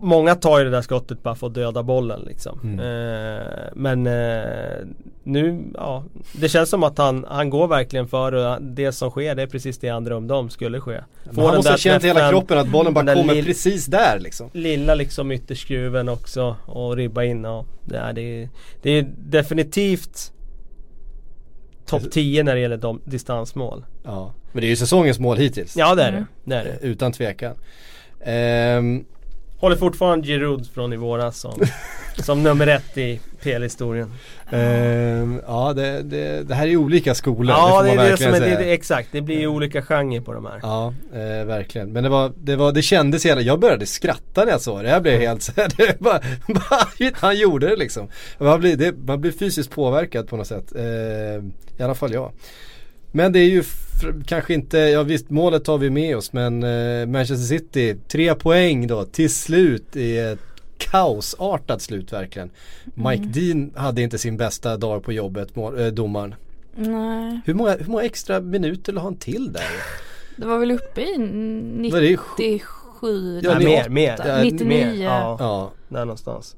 [0.00, 2.60] Många tar ju det där skottet bara för att döda bollen liksom.
[2.62, 2.78] Mm.
[2.78, 4.86] Eh, men eh,
[5.22, 9.34] nu, ja Det känns som att han, han går verkligen för och det som sker
[9.34, 11.00] det är precis det han drömde om skulle ske.
[11.24, 13.44] Men Får han den måste ha känt i hela kroppen att bollen bara kommer lill-
[13.44, 14.50] precis där liksom.
[14.52, 18.48] Lilla liksom ytterskruven också och ribba in och det är, det är,
[18.82, 20.32] det är definitivt
[22.00, 23.84] Topp 10 när det gäller de, distansmål.
[24.04, 24.32] Ja.
[24.52, 25.76] Men det är ju säsongens mål hittills.
[25.76, 26.24] Ja det är Mm.
[26.44, 26.54] det.
[26.54, 26.86] det, är det.
[26.86, 27.54] Utan tvekan.
[28.24, 29.04] Ehm,
[29.62, 31.60] Håller fortfarande Giroud från i våras som,
[32.16, 34.12] som nummer ett i PL-historien.
[34.50, 37.56] ehm, ja det, det, det här är olika skolor.
[37.56, 38.58] Ja får det man är det som är, det, säga.
[38.58, 40.60] det, exakt, det blir ju olika genrer på de här.
[40.62, 41.92] Ja, eh, verkligen.
[41.92, 44.88] Men det var, det var, det kändes hela, jag började skratta när jag såg det.
[44.88, 46.20] Jag blev helt såhär, det bara,
[46.98, 48.08] shit, han gjorde det liksom.
[48.38, 50.72] Man blir, det, man blir fysiskt påverkad på något sätt.
[50.76, 50.82] Eh,
[51.78, 52.32] I alla fall jag.
[53.12, 53.62] Men det är ju
[54.26, 58.86] kanske inte, ja visst målet tar vi med oss men eh, Manchester City, tre poäng
[58.86, 60.38] då till slut i ett
[60.78, 62.50] kaosartat slut verkligen.
[62.94, 66.34] Mike Dean hade inte sin bästa dag på jobbet, eh, domaren.
[66.76, 69.62] Nej, Hur många, hur många extra minuter la han till där?
[70.36, 72.16] det var väl uppe i Vad är det?
[72.16, 74.16] Sju- 97, Ja, Nej, det är mer, mer.
[74.26, 74.68] Ja, 99.
[74.68, 76.56] Mer, ja, Ja, där någonstans.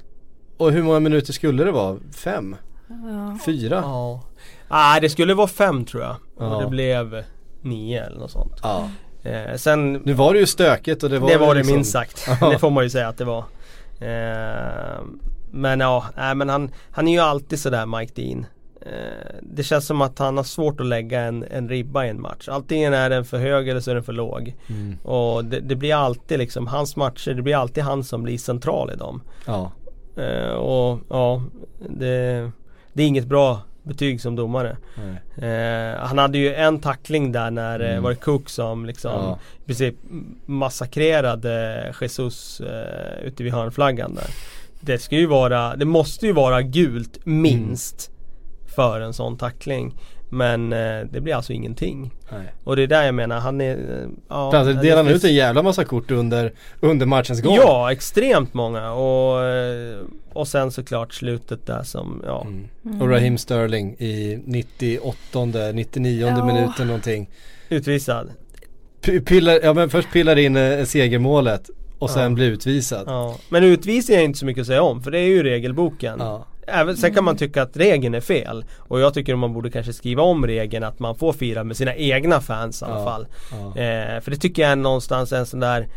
[0.57, 1.99] och hur många minuter skulle det vara?
[2.17, 2.57] Fem?
[2.89, 3.39] Ja.
[3.47, 3.77] Fyra?
[3.83, 4.23] Ja.
[4.71, 6.17] Nej det skulle vara fem tror jag.
[6.39, 6.57] Ja.
[6.57, 7.25] Och det blev
[7.63, 8.61] nio eller något sånt.
[8.63, 8.89] Ja.
[9.23, 11.93] Eh, sen Nu var det ju stökigt och det var det var det liksom- minst
[11.93, 12.27] sagt.
[12.41, 12.51] Ja.
[12.51, 13.45] Det får man ju säga att det var.
[14.01, 15.01] Eh,
[15.51, 18.47] men ja, nej, men han, han är ju alltid sådär Mike Dean.
[18.81, 22.21] Eh, det känns som att han har svårt att lägga en, en ribba i en
[22.21, 22.49] match.
[22.49, 24.55] Antingen är den för hög eller så är den för låg.
[24.69, 24.99] Mm.
[25.03, 28.91] Och det, det blir alltid liksom hans matcher, det blir alltid han som blir central
[28.91, 29.23] i dem.
[29.47, 29.73] Ja.
[30.17, 31.43] Eh, och ja,
[31.89, 32.51] det,
[32.93, 34.77] det är inget bra betyg som domare.
[35.37, 38.03] Eh, han hade ju en tackling där när Mm.
[38.03, 39.39] var det Cook som liksom Ja.
[39.63, 39.95] i princip
[40.47, 44.27] massakrerade Jesus eh, ute vid hörnflaggan där.
[44.81, 48.11] Det ska ju vara, det måste ju vara gult minst
[48.77, 49.95] för en sån tackling.
[50.35, 52.11] Men eh, det blir alltså ingenting.
[52.33, 52.53] Nej.
[52.65, 53.71] Och det är där jag menar, han är...
[53.77, 57.55] eh, Ja, Alltså, det delade han ut en jävla massa kort under, under matchens gång?
[57.55, 59.99] Ja, extremt många och, eh,
[60.33, 62.47] och sen såklart slutet där som, ja.
[62.87, 63.03] Mm.
[63.03, 66.45] Och Raheem Sterling i 98 99 Ja.
[66.47, 67.31] minuten någonting.
[67.69, 68.31] Utvisad.
[69.01, 72.29] P- pillar, ja men först pillar in eh, segermålet och sen Ja.
[72.29, 73.05] blir utvisad.
[73.07, 73.37] Ja.
[73.49, 76.17] Men utvisning är inte så mycket att säga om för det är ju regelboken.
[76.19, 76.47] Ja.
[76.67, 78.65] Även, sen kan man tycka att regeln är fel.
[78.79, 81.95] Och jag tycker man borde kanske skriva om regeln att man får fira med sina
[81.95, 83.05] egna fans i alla Ja.
[83.05, 83.27] fall.
[83.51, 83.81] Ja.
[83.83, 85.89] Eh, för det tycker jag är någonstans en sån där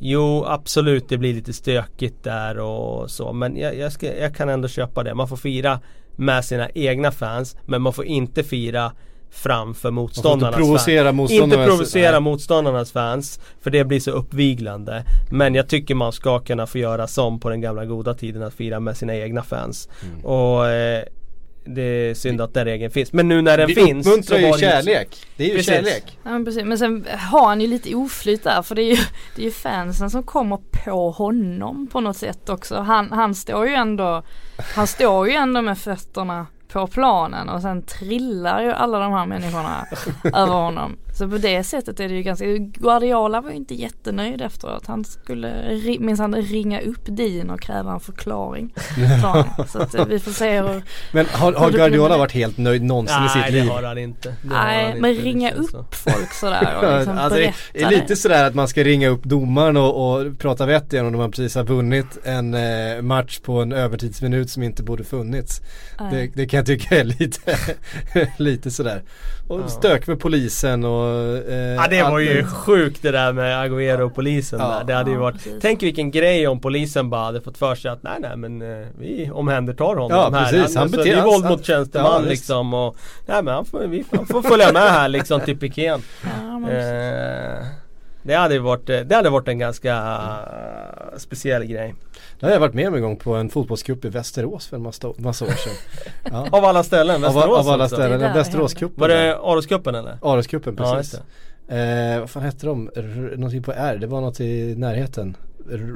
[0.00, 4.48] Jo absolut det blir lite stökigt där och så men jag, jag, ska, jag kan
[4.48, 5.14] ändå köpa det.
[5.14, 5.80] Man får fira
[6.16, 8.92] med sina egna fans men man får inte fira
[9.30, 11.16] framför motståndarnas provocera fans.
[11.16, 12.20] motståndarnas- Inte provocera nej.
[12.20, 15.04] motståndarnas fans för det blir så uppviglande.
[15.30, 18.54] Men jag tycker man ska kunna få göra som på den gamla goda tiden att
[18.54, 19.88] fira med sina egna fans.
[20.02, 20.24] Mm.
[20.24, 21.02] Och eh,
[21.64, 23.12] det är synd att den regeln finns.
[23.12, 25.08] Men nu när den Vi finns uppmuntrar så ju kärlek.
[25.36, 25.74] Det är ju Precis.
[25.74, 26.18] kärlek.
[26.22, 26.64] Ja, men, precis.
[26.64, 28.96] men sen har han ju lite oflyt där för det är ju,
[29.36, 32.74] det är ju fansen som kommer på honom på något sätt också.
[32.76, 34.22] Han, han står ju ändå,
[34.74, 39.26] han står ju ändå med fötterna på planen och sen trillar ju alla de här
[39.26, 39.86] människorna
[40.24, 40.96] över honom.
[41.18, 44.86] Så på det sättet är det ju ganska, Guardiola var ju inte jättenöjd efteråt.
[44.86, 48.74] Han skulle minsann ringa upp Dean och kräva en förklaring.
[49.22, 49.68] han.
[49.68, 53.16] Så att eh, vi får se hur, Men har, har Guardiola varit helt nöjd någonsin
[53.16, 53.70] i Nej sitt det liv?
[53.70, 54.34] har han inte.
[54.42, 55.84] Det har han nej inte, men det ringa upp så.
[55.90, 59.24] folk sådär och liksom alltså, det berätta är lite sådär att man ska ringa upp
[59.24, 63.60] domaren och, och prata vett igen om man precis har vunnit en eh, match på
[63.62, 65.60] en övertidsminut som inte borde funnits.
[66.00, 66.10] Nej.
[66.12, 67.58] Det, det kan jag tycka är lite,
[68.36, 69.02] lite sådär.
[69.48, 69.68] Och Ja.
[69.68, 71.07] stök med polisen och...
[71.48, 74.68] Eh, Ja det var ju sjukt det där med Agüero och polisen Ja.
[74.78, 74.84] där.
[74.84, 75.54] Det hade ju varit precis.
[75.62, 78.86] Tänk vilken grej om polisen bara hade fått för sig att nej nej men eh,
[78.98, 80.44] vi omhändertar honom Ja, här.
[80.52, 80.74] precis.
[80.76, 83.54] Han alltså, beter- det är han- våld han- mot tjänsteman Ja, liksom och Nej men
[83.54, 86.02] han får, vi, han får följa med här liksom till pikén.
[86.22, 86.68] Ja,
[88.22, 91.94] det hade varit, eh, det hade varit en ganska eh, speciell grej.
[92.40, 94.82] Det har jag varit med om en gång på en fotbollscup i Västerås för en
[94.82, 95.72] massa, massa år sedan.
[96.32, 96.48] Ja.
[96.58, 97.96] Av alla ställen, av, Västerås av alla också.
[97.96, 99.00] ställen, det Västeråscupen.
[99.00, 100.18] Var det Aroscupen eller?
[100.22, 101.12] Aroscupen Ja, precis.
[101.12, 101.24] just
[101.68, 102.90] eh, vad fan hette de?
[102.96, 105.36] R- någonting på R, det var något i närheten.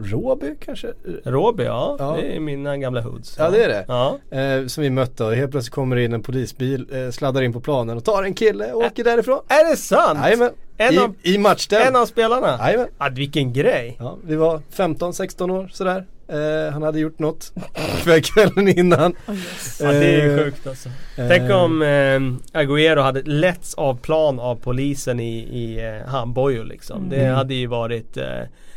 [0.04, 0.88] Råby kanske?
[1.24, 2.16] Råby, ja, Ja.
[2.20, 3.35] det är mina gamla hoods.
[3.38, 3.85] Ja, det är det.
[3.88, 4.18] Ja.
[4.38, 7.52] Eh, som vi mötte och helt plötsligt kommer det in en polisbil, eh, sladdar in
[7.52, 9.40] på planen och tar en kille och åker därifrån.
[9.48, 10.18] Är det sant?
[10.22, 11.82] Jajamän, En av- i, i matchställ.
[11.87, 12.58] En av spelarna?
[12.61, 12.88] Jajamän.
[12.98, 13.96] Ja, vilken grej!
[14.00, 16.06] Ja, vi var 15-16 år sådär.
[16.28, 17.52] Eh, han hade gjort något
[18.02, 19.14] kväll- kvällen innan.
[19.28, 19.80] Oh, yes.
[19.82, 20.88] Ja, det är Eh, sjukt alltså.
[21.16, 27.08] Tänk om eh, Agüero hade letts av plan av polisen i, i eh, handbojor liksom.
[27.08, 27.35] Det Mm.
[27.35, 28.24] hade ju varit eh,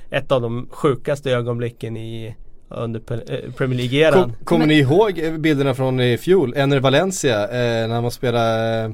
[0.10, 2.36] ett av de sjukaste ögonblicken i
[2.70, 4.24] under eh, Premier League-eran.
[4.24, 6.54] Kom, kommer ni ihåg eh, bilderna från i fjol?
[6.58, 8.94] Ener Valencia eh, när man spelade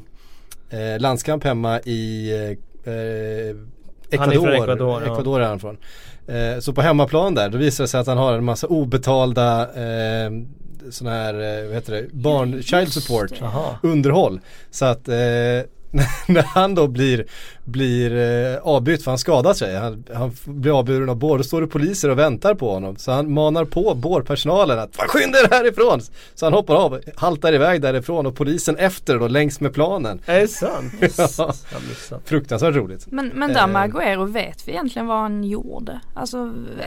[0.69, 3.55] eh, landskamp hemma i eh, eh,
[4.19, 4.53] Han är från Ecuador.
[4.53, 5.11] Ecuador, ja.
[5.11, 5.77] Ecuador är han från.
[6.27, 9.61] Eh, så på hemmaplan där, då visar det sig att han har en massa obetalda
[9.61, 10.31] eh,
[10.89, 13.31] sådana här, eh, vad heter det, barn, child support
[13.83, 14.39] underhåll.
[14.71, 15.15] Så att eh,
[16.27, 17.25] när han då blir,
[17.63, 18.15] blir
[18.53, 21.67] eh, avbytt för han skadar sig, han, han blir avburen av bår, då står det
[21.67, 22.95] poliser och väntar på honom.
[22.97, 26.01] Så han manar på bårpersonalen att "Fan, skynda er härifrån!
[26.35, 30.19] Så han hoppar av, haltar iväg därifrån och polisen efter då längs med planen.
[30.25, 30.93] Är det sant?
[32.11, 33.07] Ja, fruktansvärt roligt.
[33.11, 33.95] Men, men där med Eh.
[33.95, 35.99] Agüero, vet vi egentligen vad han gjorde?
[36.13, 36.37] Alltså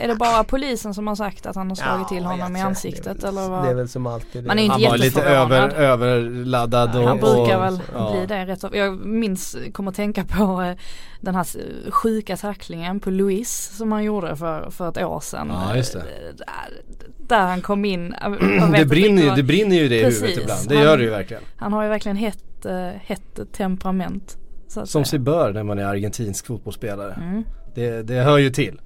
[0.01, 2.49] är det bara polisen som har sagt att han har slagit till Ja, honom jag
[2.49, 3.75] i tror det är ansiktet väl- eller Det är vad?
[3.75, 4.47] väl som alltid det.
[4.47, 8.11] Man är ju inte Han var lite över, överladdad och, Han brukar och, väl ja.
[8.11, 8.69] bli det rätt så.
[8.73, 10.75] Jag minns, kommer att tänka på eh,
[11.21, 11.45] den här
[11.91, 15.47] sjuka tacklingen på Louis som han gjorde för, för ett år sedan.
[15.51, 15.99] Ja, just det.
[15.99, 16.81] Eh, Där,
[17.27, 18.15] där han kom in.
[18.21, 21.03] jag Det brinner, vad- det brinner ju det i huvudet ibland, det Han- gör det
[21.03, 21.43] ju verkligen.
[21.55, 24.37] Han har ju verkligen hett, eh, hett temperament.
[24.67, 25.05] Som säga.
[25.05, 27.13] sig bör när man är argentinsk fotbollsspelare.
[27.13, 27.43] Mm.
[27.75, 28.81] Det, det hör ju till.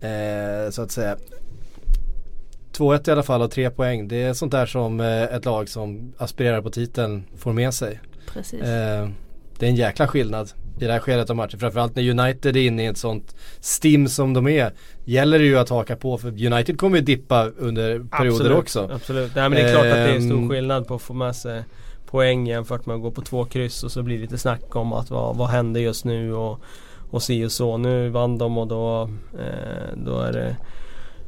[0.00, 1.16] Eh, så att säga.
[2.72, 4.08] 2-1 i alla fall och 3 poäng.
[4.08, 8.00] Det är sånt där som ett lag som aspirerar på titeln får med sig.
[8.32, 8.62] Precis.
[8.62, 9.08] Eh,
[9.60, 11.60] det är en jäkla skillnad i det här skedet av matchen.
[11.60, 14.72] Framförallt när United är inne i ett sånt stim som de är.
[15.04, 18.90] Gäller det ju att haka på för United kommer ju dippa under perioder absolut, också.
[18.92, 19.34] Absolut.
[19.34, 20.48] Nej, men det är klart att det är stor Ehm.
[20.48, 21.64] skillnad på att få med sig
[22.06, 24.92] poäng jämfört med att gå på två kryss och så blir det lite snack om
[24.92, 26.60] att vad, vad händer just nu och,
[27.10, 27.76] och si och så.
[27.76, 30.56] Nu vann de och då, eh, då är det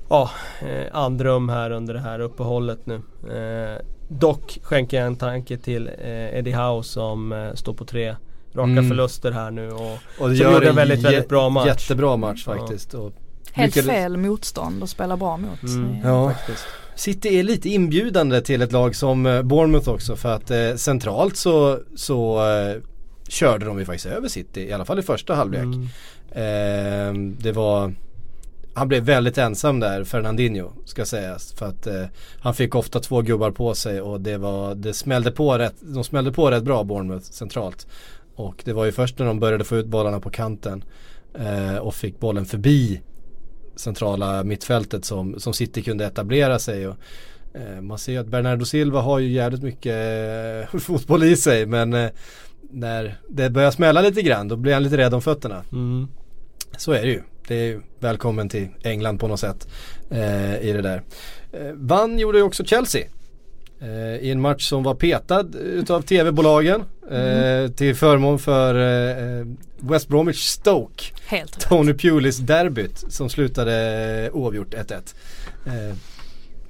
[0.09, 2.95] ja, eh, andrum här under det här uppehållet nu.
[3.31, 3.79] Eh,
[4.19, 8.17] dock skänker jag en tanke till eh, Eddie Howe som eh, står på tre
[8.55, 8.89] raka Mm.
[8.89, 11.67] förluster här nu och Och det Som gör gjorde en väldigt, väldigt bra match.
[11.67, 12.55] Jättebra match Ja.
[12.57, 12.95] faktiskt.
[12.95, 13.13] Och
[13.53, 15.63] Helt lyckades- fel motstånd att spela bra mot.
[15.63, 15.93] Mm.
[16.03, 16.31] Det- Ja.
[16.31, 16.65] faktiskt.
[16.95, 21.37] City är lite inbjudande till ett lag som eh, Bournemouth också för att eh, centralt
[21.37, 22.77] så, så eh,
[23.29, 25.63] körde de ju faktiskt över City i alla fall i första halvlek.
[25.63, 25.89] Mm.
[26.31, 27.95] Eh, det var
[28.75, 31.53] han blev väldigt ensam där, Fernandinho ska sägas.
[31.53, 32.05] För att eh,
[32.41, 36.05] han fick ofta två gubbar på sig och det var, det smällde på rätt, de
[36.05, 37.87] smällde på rätt bra Bournemouth centralt.
[38.35, 40.85] Och det var ju först när de började få ut bollarna på kanten
[41.35, 43.01] eh, och fick bollen förbi
[43.77, 46.89] centrala mittfältet som, som City kunde etablera sig.
[46.89, 46.97] Och,
[47.55, 49.97] eh, man ser ju att Bernardo Silva har ju jävligt mycket
[50.73, 52.11] eh, fotboll i sig men eh,
[52.71, 55.65] när det börjar smälla lite grann då blir han lite rädd om fötterna.
[55.73, 56.09] Mm.
[56.77, 57.23] Så är det ju.
[57.49, 59.69] Det är välkommen till England på något sätt
[60.11, 61.03] eh, i det där.
[61.53, 63.07] Eh, vann gjorde ju också Chelsea.
[63.81, 69.47] Eh, I en match som var petad utav tv-bolagen eh, till förmån för eh,
[69.81, 71.05] West Bromwich Stoke.
[71.27, 71.61] Helt.
[71.61, 75.15] Tony Pulis derbyt som slutade oavgjort 1-1.
[75.67, 75.97] Eh,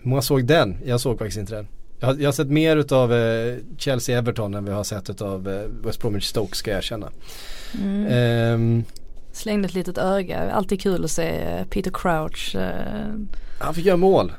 [0.03, 0.77] många såg den?
[0.85, 1.69] Jag såg faktiskt inte den.
[2.01, 3.11] Jag har, jag har sett mer utav
[3.79, 7.11] Chelsea-Everton än vi har sett utav West Bromwich Stoke ska jag erkänna.
[7.83, 8.85] Mm.
[9.33, 10.51] Slängde ett litet öga.
[10.53, 13.15] Alltid kul att se eh, Peter Crouch eh,
[13.61, 14.33] han fick göra mål.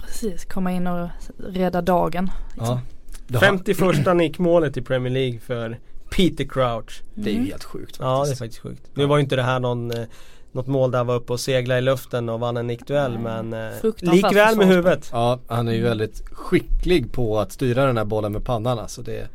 [0.00, 1.08] precis komma in och
[1.38, 2.30] rädda dagen.
[2.56, 2.80] Ja.
[3.26, 5.78] Det, har, 51 nickmålet i Premier League för
[6.16, 7.02] Peter Crouch.
[7.14, 7.44] det är Mm.
[7.44, 8.00] ju helt sjukt faktiskt.
[8.00, 8.82] Ja det är faktiskt sjukt.
[8.94, 10.04] Nu var ju inte det här någon eh,
[10.52, 13.52] något mål där han var uppe och segla i luften och vann en nickduell men
[13.52, 15.08] eh, likväl med huvudet.
[15.12, 19.02] Ja, han är ju väldigt skicklig på att styra den här bollen med pannan alltså.
[19.02, 19.28] Det,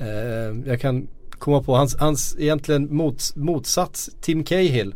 [0.00, 1.08] eh, jag kan
[1.40, 4.94] komma på hans, hans egentligen mots, motsats Tim Cahill.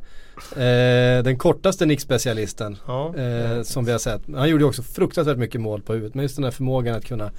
[0.52, 3.14] Eh, den kortaste nickspecialisten Ja.
[3.16, 4.22] eh, som vi har sett.
[4.34, 6.14] Han gjorde ju också fruktansvärt mycket mål på huvudet.
[6.14, 7.30] Men just den här förmågan att kunna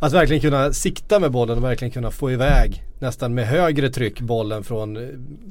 [0.00, 4.20] att verkligen kunna sikta med bollen och verkligen kunna få iväg nästan med högre tryck
[4.20, 5.08] bollen från eh,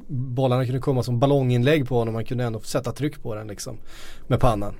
[0.08, 2.14] Bollarna kunde komma som ballonginlägg på honom.
[2.14, 3.78] Man kunde ändå sätta tryck på den liksom.
[4.26, 4.74] Med pannan.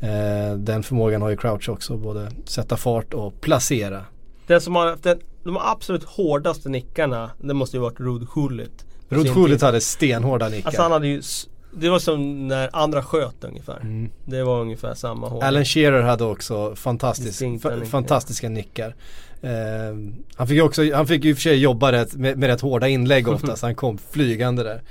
[0.00, 1.96] Eh, den förmågan har ju Crouch också.
[1.96, 4.04] Både sätta fart och placera.
[4.50, 9.34] Den som har haft den, de absolut hårdaste nickarna det måste ju varit Rod sin
[9.34, 9.66] Schulitz tid.
[9.66, 10.66] hade stenhårda nickar.
[10.66, 11.22] Alltså han hade ju
[11.72, 13.80] Det var som när andra sköt ungefär.
[13.80, 14.10] mm.
[14.24, 15.46] Det var ungefär samma hårda.
[15.46, 17.84] Alan Shearer hade också fantastisk, nickar.
[17.84, 18.94] fantastiska nickar.
[19.42, 19.50] Eh,
[20.34, 22.88] han fick ju också, han fick ju för sig jobba rätt, med, med rätt hårda
[22.88, 24.82] inlägg ofta så han kom flygande där.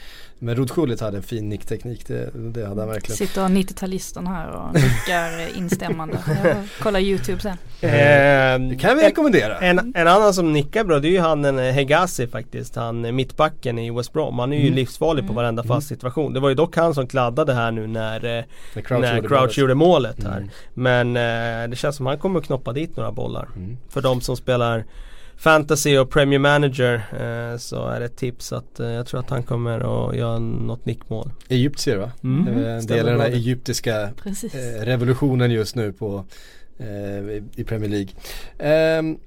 [0.42, 3.18] Men Rod Schullit hade en fin nickteknik, det, det hade han verkligen.
[3.18, 6.18] Sitter 90-talisten här och nickar instämmande.
[6.44, 7.58] Jag kollar YouTube sen.
[7.82, 9.58] Eh, Det kan vi rekommendera.
[9.60, 12.76] En, en annan som nickar bra det är ju han en Hegazi faktiskt.
[12.76, 14.40] Han eh, mittbacken i West Brom.
[14.40, 14.74] Han är ju Mm.
[14.76, 16.34] livsfarlig på varenda fast situation.
[16.34, 18.44] Det var ju dock han som kladdade här nu när, eh,
[18.76, 19.58] När Crouch när gjorde Crouch målet.
[19.58, 20.38] gjorde målet här.
[20.38, 20.50] Mm.
[20.74, 23.48] Men eh, det känns som han kommer knoppa dit några bollar.
[23.56, 23.78] Mm.
[23.90, 24.86] För de som spelar
[25.40, 29.30] Fantasy och Premier Manager eh, så är det ett tips att eh, jag tror att
[29.30, 31.32] han kommer att göra något nickmål.
[31.50, 32.12] Egyptier va?
[32.24, 32.46] Mm.
[32.46, 33.36] Det Stämmer del av den här det.
[33.36, 36.26] egyptiska eh, revolutionen just nu på
[36.80, 38.10] eh, i- i Premier League.
[38.60, 39.18] Ehm,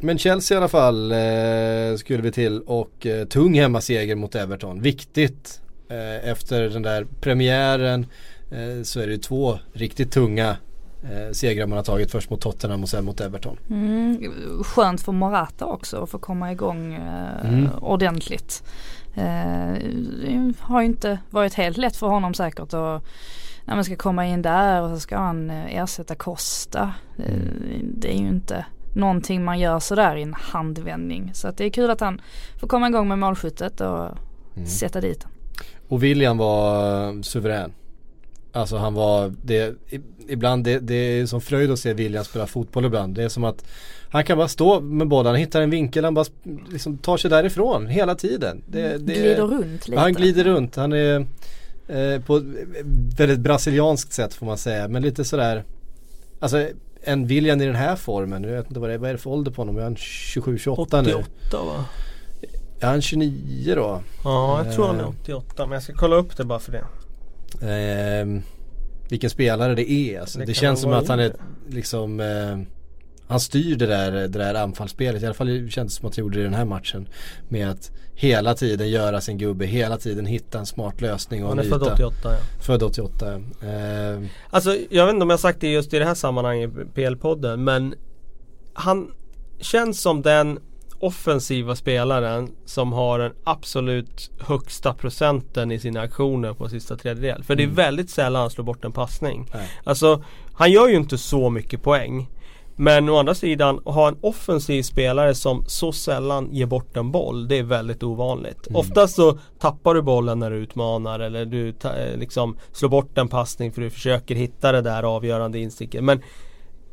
[0.00, 4.82] men Chelsea i alla fall eh, skulle vi till och eh, tung hemmaseger mot Everton.
[4.82, 8.06] Viktigt eh, efter den där premiären
[8.50, 10.56] eh, så är det ju två riktigt tunga
[11.02, 13.56] eh, segrar man har tagit först mot Tottenham och sen mot Everton.
[13.70, 14.18] Mm,
[14.64, 17.68] skönt för Morata också att få komma igång eh, Mm.
[17.80, 18.62] ordentligt.
[19.14, 19.72] Eh,
[20.22, 23.02] det har ju inte varit helt lätt för honom säkert att
[23.64, 26.92] när man ska komma in där och så ska han eh, ersätta Costa.
[27.18, 27.34] Eh,
[27.82, 31.30] det är ju inte någonting man gör sådär i en handvändning.
[31.34, 32.20] Så att det är kul att han
[32.60, 34.08] får komma igång med målskyttet och
[34.56, 34.66] Mm.
[34.66, 35.30] sätta dit den.
[35.88, 37.72] Och William var eh, suverän.
[38.52, 39.74] Alltså han var, det,
[40.28, 43.14] ibland det, det är som fröjd att se William spela fotboll ibland.
[43.14, 43.64] Det är som att
[44.10, 46.24] han kan bara stå med bollen, han hittar en vinkel, han bara
[46.72, 48.62] liksom tar sig därifrån hela tiden.
[48.66, 50.00] Det, det, Glider runt lite.
[50.00, 51.26] Han glider runt, han är
[51.88, 52.44] eh, på ett
[53.18, 54.88] väldigt brasilianskt sätt får man säga.
[54.88, 55.64] Men lite sådär,
[56.40, 56.68] alltså
[57.02, 59.18] en William i den här formen, jag vet inte vad det är, vad är det
[59.18, 59.78] för ålder på honom?
[59.78, 61.14] Är han 27-28 nu?
[61.14, 61.84] 88 va?
[62.80, 64.02] Är han 29 då?
[64.24, 65.08] Ja jag tror han är Eh.
[65.08, 66.84] 88 men jag ska kolla upp det bara för det.
[67.62, 68.42] Ehm,
[69.08, 70.20] vilken spelare det är.
[70.20, 71.32] Alltså, Det det, känns som att han är
[71.70, 72.58] liksom eh,
[73.26, 75.22] Han styr det där, det där anfallsspelet.
[75.22, 77.08] I alla fall känns det som att han gjorde det i den här matchen.
[77.48, 81.58] Med att hela tiden göra sin gubbe, hela tiden hitta en smart lösning och Han
[81.58, 81.92] är född yta.
[81.92, 82.62] 88 ja.
[82.62, 83.34] Född 88.
[83.62, 87.00] Ehm, Alltså jag vet inte om jag sagt det just i det här sammanhanget i
[87.00, 87.94] PL-podden men
[88.72, 89.10] Han
[89.60, 90.58] känns som den
[91.02, 97.44] offensiva spelaren som har den absolut högsta procenten i sina aktioner på sista tredjedel.
[97.44, 99.50] För det är väldigt sällan han slår bort en passning.
[99.54, 99.68] Nej.
[99.84, 102.28] Alltså han gör ju inte så mycket poäng.
[102.76, 107.12] Men å andra sidan, att ha en offensiv spelare som så sällan ger bort en
[107.12, 108.68] boll, det är väldigt ovanligt.
[108.74, 113.28] Oftast så tappar du bollen när du utmanar eller du eh, liksom slår bort en
[113.28, 116.04] passning för du försöker hitta det där avgörande insticket.
[116.04, 116.22] Men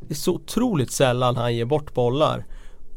[0.00, 2.44] det är så otroligt sällan han ger bort bollar.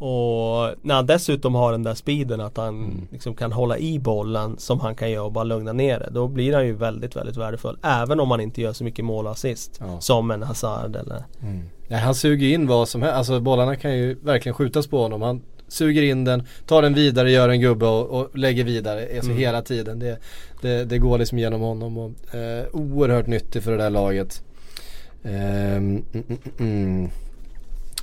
[0.03, 4.55] Och när han dessutom har den där speeden att han liksom kan hålla i bollen
[4.57, 6.09] som han kan göra och bara lugna ner det.
[6.11, 7.77] Då blir han ju väldigt, väldigt värdefull.
[7.83, 9.79] Även om han inte gör så mycket mål och assist.
[9.79, 10.01] Ja.
[10.01, 11.23] Som en Hazard eller
[11.87, 13.15] Nej, han suger in vad som helst.
[13.17, 15.21] Alltså bollarna kan ju verkligen skjutas på honom.
[15.21, 19.01] Han suger in den, tar den vidare, gör en gubbe och, och lägger vidare.
[19.15, 19.37] Alltså Mm.
[19.37, 19.99] hela tiden.
[19.99, 20.17] Det,
[20.61, 21.97] det, det går liksom genom honom.
[21.97, 24.43] Och, eh, oerhört nyttig för det där laget.
[25.23, 27.09] Ehm, mm, mm, mm.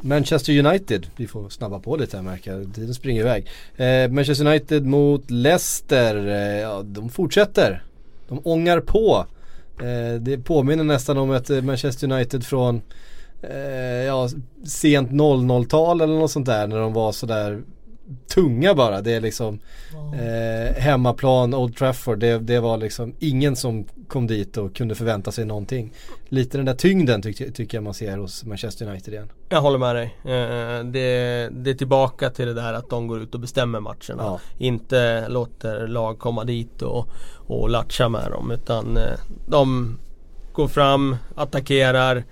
[0.03, 2.67] Manchester United, vi får snabba på lite här märker.
[2.75, 3.47] Tiden springer iväg.
[3.77, 7.83] Eh, Manchester United mot Leicester, eh, ja de fortsätter.
[8.29, 9.27] De ångar på.
[9.81, 12.83] Eh, det påminner nästan om ett eh, Manchester United från
[13.43, 14.29] eh, ja,
[14.65, 17.63] sent 00-tal eller något sånt där när de var sådär
[18.35, 19.01] tunga bara.
[19.01, 19.59] Det är liksom
[20.15, 22.19] eh, hemmaplan, Old Trafford.
[22.19, 25.93] Det, det var liksom ingen som kom dit och kunde förvänta sig någonting.
[26.29, 29.33] Lite den där tyngden tyck, tycker jag man ser hos Manchester United igen.
[29.49, 30.17] Jag håller med dig.
[30.25, 34.23] Eh, det, det är tillbaka till det där att de går ut och bestämmer matcherna.
[34.23, 34.41] Ja.
[34.59, 37.09] Inte låter lag komma dit och,
[37.47, 38.51] och latcha med dem.
[38.51, 39.99] Utan eh, de
[40.53, 42.25] går fram, attackerar,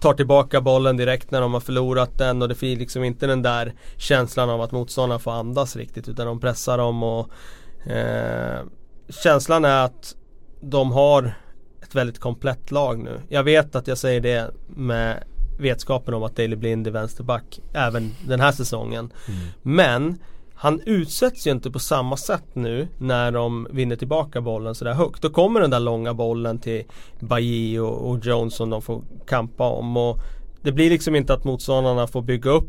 [0.00, 2.42] tar tillbaka bollen direkt när de har förlorat den.
[2.42, 6.08] Och det finns liksom inte den där känslan av att motståndarna får andas riktigt.
[6.08, 7.28] Utan de pressar dem och
[7.90, 8.60] eh,
[9.08, 10.16] känslan är att
[10.70, 11.34] de har
[11.82, 13.20] ett väldigt komplett lag nu.
[13.28, 15.24] Jag vet att jag säger det med
[15.58, 19.12] vetskapen om att Daley Blind är vänsterback även den här säsongen.
[19.62, 20.18] Men
[20.54, 25.22] han utsätts ju inte på samma sätt nu när de vinner tillbaka bollen sådär högt.
[25.22, 26.84] Då kommer den där långa bollen till
[27.20, 29.96] Bailly och, och Jones som de får kampa om.
[29.96, 30.18] Och
[30.62, 32.68] det blir liksom inte att motståndarna får bygga upp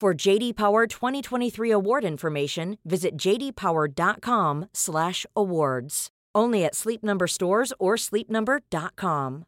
[0.00, 6.08] For JD Power 2023 award information, visit jdpower.com/awards.
[6.38, 9.44] Only at Sleep Number stores or sleepnumber.com.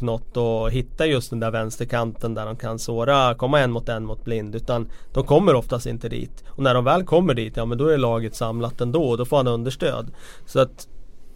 [0.00, 4.04] något och hitta just den där vänsterkanten där de kan såra, komma en mot en
[4.04, 6.44] mot blind utan de kommer oftast inte dit.
[6.48, 9.24] Och när de väl kommer dit, ja men då är laget samlat ändå och då
[9.24, 10.10] får han understöd.
[10.46, 10.88] Så att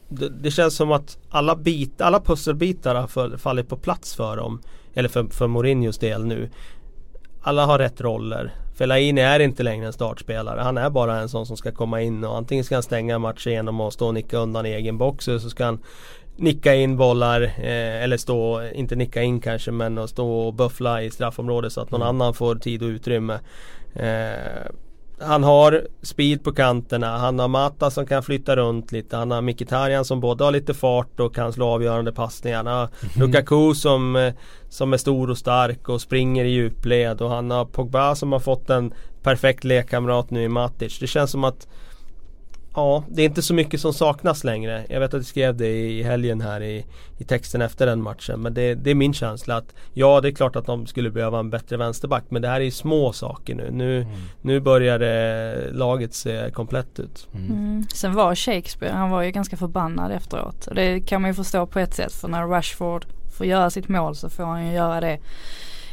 [0.09, 4.61] det, det känns som att alla, bit, alla pusselbitar har fallit på plats för dem.
[4.99, 6.49] Eller för, för Mourinhos del nu.
[7.40, 8.55] Alla har rätt roller.
[8.78, 10.61] Fellaini är inte längre en startspelare.
[10.61, 13.53] Han är bara en sån som ska komma in och antingen ska han stänga matchen
[13.53, 15.78] genom att stå och nicka undan i egen box eller så ska han
[16.36, 21.03] nicka in bollar eh, eller stå, inte nicka in kanske men att stå och buffla
[21.03, 22.09] i straffområdet så att någon mm.
[22.09, 23.38] annan får tid och utrymme.
[23.94, 24.70] Eh,
[25.21, 29.43] han har speed på kanterna, han har Mata som kan flytta runt lite, han har
[29.43, 32.57] Mkhitaryan som både har lite fart och kan slå avgörande passningar.
[32.57, 33.12] Han har mm.
[33.14, 34.33] Lukaku som, eh,
[34.69, 38.41] som är stor och stark och springer i djupled och han har Pogba som har
[38.41, 38.93] fått en
[39.23, 40.99] perfekt lekkamrat nu i Matic.
[40.99, 41.69] Det känns som att
[42.79, 44.85] Ja, det är inte så mycket som saknas längre.
[44.89, 46.87] Jag vet att du skrev det i helgen här i,
[47.18, 48.43] i texten efter den matchen.
[48.43, 51.39] Men det, det, är min känsla att ja, det är klart att de skulle behöva
[51.39, 52.24] en bättre vänsterback.
[52.29, 53.70] Men det här är små saker nu.
[53.70, 54.14] Nu, mm.
[54.43, 57.29] nu börjar det, laget se komplett ut.
[57.35, 57.51] Mm.
[57.51, 57.85] Mm.
[57.95, 60.66] Sen var Shakespeare, han var ju ganska förbannad efteråt.
[60.66, 62.12] Och det kan man ju förstå på ett sätt.
[62.12, 63.07] För när Rashford
[63.39, 65.18] får göra sitt mål så får han ju göra det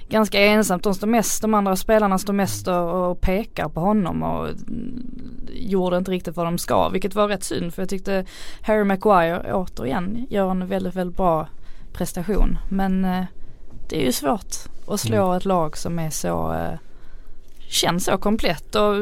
[0.09, 0.83] ganska ensamt.
[0.83, 4.49] De, står mest, de andra spelarna står mest och, och pekar på honom och
[5.53, 6.89] gjorde inte riktigt vad de ska.
[6.89, 8.25] Vilket var rätt synd för jag tyckte
[8.61, 11.47] Harry Maguire återigen gör en väldigt, väldigt bra
[11.93, 12.57] prestation.
[12.69, 13.23] Men eh,
[13.89, 14.55] det är ju svårt
[14.87, 15.37] att slå mm.
[15.37, 16.79] ett lag som är så eh,
[17.67, 18.95] känns så komplett och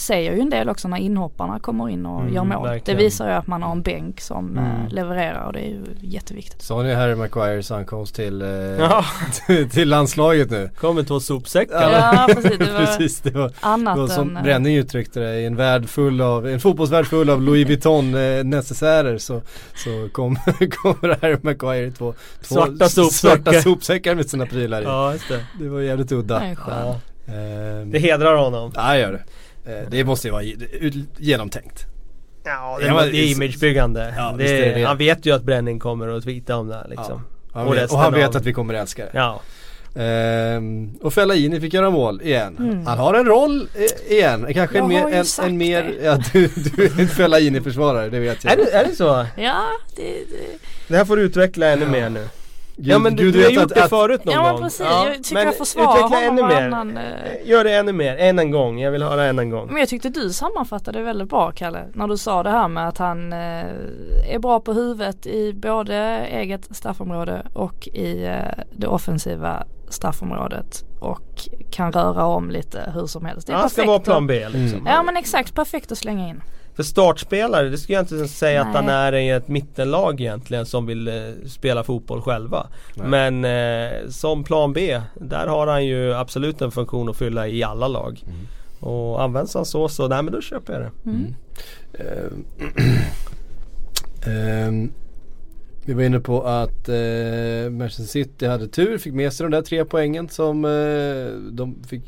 [0.00, 2.68] säger ju en del också när inhopparna kommer in och mm, gör mål.
[2.68, 2.98] Verkligen.
[2.98, 4.64] Det visar ju att man har en bänk som mm.
[4.64, 6.62] äh, levererar och det är ju jätteviktigt.
[6.62, 10.70] Sa ni Harry Maguires ankomst till, eh, till, landslaget nu?
[10.76, 11.90] Kommer två sopsäckar.
[11.90, 15.40] Ja precis, det var, precis, det var annat det var som än, Bränning uttryckte det
[15.40, 19.42] i en värld full av, en fotbollsvärld full av Louis Vuitton eh, necessärer så,
[19.74, 20.36] så kom,
[20.70, 23.36] kommer Harry Maguire i två, två svarta, sopsäckar.
[23.36, 24.84] svarta sopsäckar med sina prylar i.
[24.84, 25.44] Ja, just det.
[25.58, 26.38] det var jävligt udda.
[26.38, 26.96] Det, ja.
[27.86, 28.72] det hedrar honom.
[28.74, 29.22] Ja, gör det.
[29.66, 30.42] Eh, det måste ju vara
[31.18, 31.86] genomtänkt.
[32.44, 34.14] Ja, det, ja, det är imagebyggande.
[34.16, 34.84] Ja, det, det.
[34.84, 37.22] Han vet ju att Bränning kommer att tweeta om det liksom.
[37.54, 37.64] Ja.
[37.64, 38.36] Och, vet, och, han vet av...
[38.36, 39.10] att vi kommer älska det.
[39.14, 39.40] Ja.
[39.94, 42.56] Ehm, och Fellaini fick göra mål igen.
[42.58, 42.86] Mm.
[42.86, 44.54] Han har en roll eh, igen.
[44.54, 48.44] Kanske jag en mer, en, en mer ja, du, du är en Fellaini-försvarare, det vet
[48.44, 48.52] jag.
[48.52, 49.26] Är det, är det så?
[49.36, 49.62] Ja,
[49.96, 50.58] det, det...
[50.88, 52.28] det här får du utveckla ännu mer nu.
[52.76, 54.46] Gud, ja men du, du har gjort att, det förut någon ja, gång.
[54.48, 56.62] Ja men precis, jag tycker men jag försvarar honom ännu mer.
[56.62, 57.48] Annan, eh...
[57.48, 58.80] Gör det ännu mer, än en gång.
[58.80, 59.66] Jag vill höra än en gång.
[59.66, 61.86] Men jag tyckte du sammanfattade det väldigt bra Kalle.
[61.94, 63.38] När du sa det här med att han eh,
[64.34, 65.96] är bra på huvudet i både
[66.30, 73.24] eget straffområde och i eh, det offensiva straffområdet och kan röra om lite hur som
[73.24, 73.46] helst.
[73.46, 74.78] Det är Han ska vara plan B liksom.
[74.78, 74.92] Mm.
[74.92, 76.42] Ja men exakt, perfekt att slänga in.
[76.74, 78.70] För startspelare, det skulle jag inte säga Nej.
[78.70, 81.14] att han är i ett mittenlag egentligen som vill eh,
[81.46, 82.66] spela fotboll själva.
[82.94, 83.06] Nej.
[83.06, 87.62] Men eh, som plan B, där har han ju absolut en funktion att fylla i
[87.62, 88.24] alla lag.
[88.26, 88.46] Mm.
[88.80, 90.90] Och används han så, så nej men då köper jag det.
[91.10, 91.34] Mm.
[94.68, 94.92] Um,
[95.84, 99.62] vi var inne på att eh, Manchester City hade tur, fick med sig de där
[99.62, 102.02] tre poängen som eh, de fick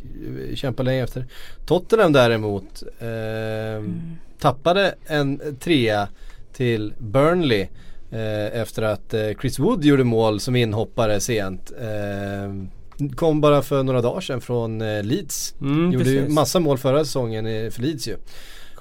[0.55, 1.27] kämpa länge efter.
[1.67, 4.01] Tottenham däremot eh, mm.
[4.43, 6.09] Tappade en trea
[6.53, 7.67] till Burnley
[8.11, 11.73] eh, efter att eh, Chris Wood gjorde mål som inhoppare sent.
[13.17, 15.55] kom bara för några dagar sedan från Leeds.
[15.61, 16.21] Mm, gjorde precis.
[16.21, 18.17] ju massa mål förra säsongen för Leeds ju.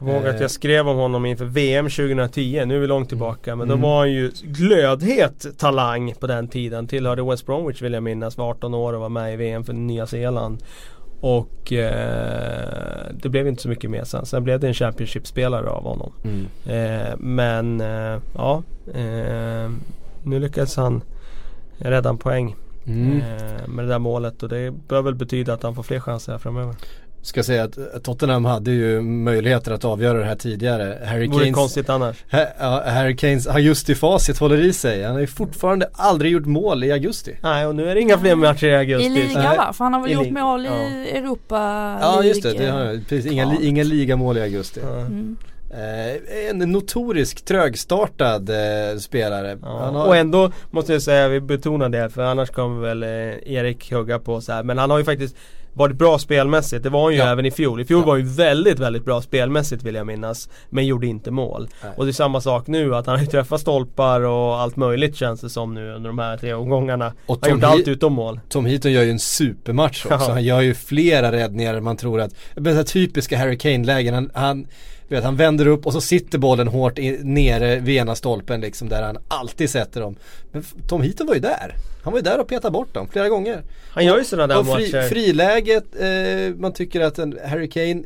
[0.02, 3.56] Kommer ihåg att jag skrev om honom inför VM 2010, nu är vi långt tillbaka.
[3.56, 3.82] Men mm.
[3.82, 6.88] då var han ju glödhet talang på den tiden.
[6.88, 9.74] Tillhörde West Bromwich vill jag minnas, var 18 år och var med i VM för
[9.74, 10.64] Nya Zeeland.
[11.20, 12.91] Och eh,
[13.22, 14.26] det blev inte så mycket mer sen.
[14.26, 16.12] Sen blev det en Championship-spelare av honom.
[16.24, 16.48] Mm.
[16.66, 18.64] Eh, men eh, ja,
[18.94, 19.72] eh,
[20.24, 21.02] nu lyckades han
[21.78, 22.56] rädda en poäng.
[22.86, 23.18] Mm.
[23.18, 26.32] Eh, med det där målet och det bör väl betyda att han får fler chanser
[26.32, 26.76] här framöver.
[27.24, 30.98] Ska säga att Tottenham hade ju möjligheter att avgöra det här tidigare.
[31.06, 32.16] Harry Vore Kanes, konstigt annars.
[32.32, 35.04] Ha, ja, Harry Kanes augusti-facit håller i sig.
[35.04, 37.36] Han har ju fortfarande aldrig gjort mål i augusti.
[37.44, 39.06] Nej och nu är det inga fler matcher i augusti.
[39.06, 39.74] I ligan va?
[39.74, 41.18] För han har väl I gjort mål i ja.
[41.18, 41.58] Europa
[42.02, 43.00] Ja just det, det har.
[43.10, 44.80] Precis, inga, li, inga ligamål i augusti.
[44.80, 45.38] Mm.
[45.74, 49.58] Eh, en notorisk trögstartad eh, spelare.
[49.62, 50.08] Ja, har...
[50.08, 54.20] Och ändå måste jag säga, vi betonar det för annars kommer väl eh, Erik hugga
[54.20, 54.64] på så här.
[54.64, 55.36] Men han har ju faktiskt
[55.74, 56.84] varit bra spelmässigt.
[56.84, 57.32] Det var han ju Ja.
[57.32, 57.82] även i fjol.
[57.82, 58.06] I fjol Ja.
[58.06, 60.50] var han ju väldigt, väldigt bra spelmässigt vill jag minnas.
[60.70, 61.68] Men gjorde inte mål.
[61.84, 61.92] Nej.
[61.98, 65.16] Och det är samma sak nu, att han har ju träffat stolpar och allt möjligt
[65.16, 67.14] känns det som nu under de här tre omgångarna.
[67.26, 68.40] Och Han Tom gjorde allt utom mål.
[68.50, 70.18] Tom Heaton gör ju en supermatch också.
[70.28, 70.32] Ja.
[70.34, 74.14] Han gör ju flera räddningar man tror att, men så typiska Harry Kane-lägen.
[74.14, 74.68] Han, han,
[75.12, 78.62] du vet, han vänder upp och så sitter bollen hårt i, nere vid ena stolpen
[78.62, 80.16] liksom där han alltid sätter dem.
[80.52, 81.76] Men Tom Heaton var ju där.
[82.04, 83.64] Han var ju där och petade bort dem flera gånger.
[83.90, 85.10] Han gör ju sådana där fri, matcher.
[85.10, 88.04] friläget, eh, man tycker att en Harry Kane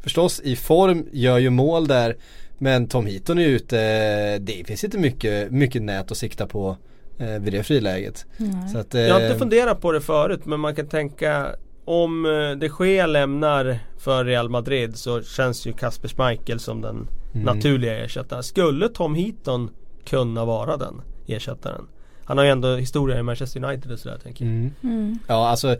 [0.00, 2.16] förstås i form gör ju mål där.
[2.58, 6.76] Men Tom Heaton är ute, det finns inte mycket, mycket nät att sikta på
[7.18, 8.26] eh, vid det friläget.
[8.72, 11.46] Så att, eh, Jag har inte funderat på det förut men man kan tänka
[11.84, 17.08] om eh, de Gea lämnar för Real Madrid så känns ju Kasper Schmeichel som den
[17.34, 17.46] Mm.
[17.46, 18.42] naturliga ersättaren.
[18.42, 19.70] Skulle Tom Heaton
[20.04, 21.86] kunna vara den ersättaren?
[22.26, 24.52] Han har ju ändå historia i Manchester United och sådär tänker jag.
[24.92, 25.18] Mm.
[25.26, 25.76] Ja alltså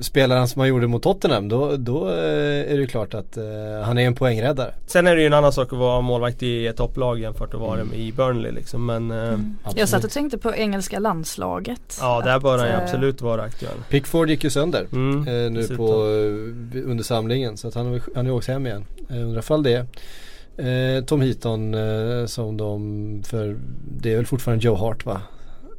[0.00, 2.14] spelar han som han gjorde mot Tottenham då, då eh,
[2.72, 3.44] är det ju klart att eh,
[3.84, 4.74] han är en poängräddare.
[4.86, 7.60] Sen är det ju en annan sak att vara målvakt i ett topplag jämfört att
[7.60, 7.94] vara Mm.
[7.94, 8.86] i Burnley liksom.
[8.86, 9.38] Men eh,
[9.76, 11.98] Jag satt och tänkte på engelska landslaget.
[12.00, 13.76] ja där bör han ju eh, absolut vara aktuell.
[13.88, 18.00] Pickford gick ju sönder Mm, eh, nu på, eh, under samlingen så att han, har-
[18.14, 18.84] han är åkt hem igen.
[19.10, 19.86] Eh, undrar fall det.
[21.06, 21.74] Tom Heaton
[22.28, 23.56] som de, för
[24.00, 25.20] det är väl fortfarande Joe Hart va?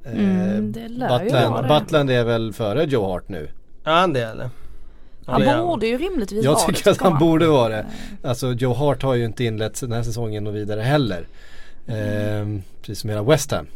[0.04, 1.80] Eh, Mm, det lär ju Butland, vara det.
[1.80, 3.50] Butland är väl före Joe Hart nu?
[3.84, 4.50] Är han det eller?
[5.26, 7.86] Han är borde ju rimligtvis Jag vara det, tycker att han borde vara det.
[8.24, 11.28] Alltså Joe Hart har ju inte inlett den här säsongen och vidare heller.
[11.88, 13.68] Eh, precis som hela West Ham.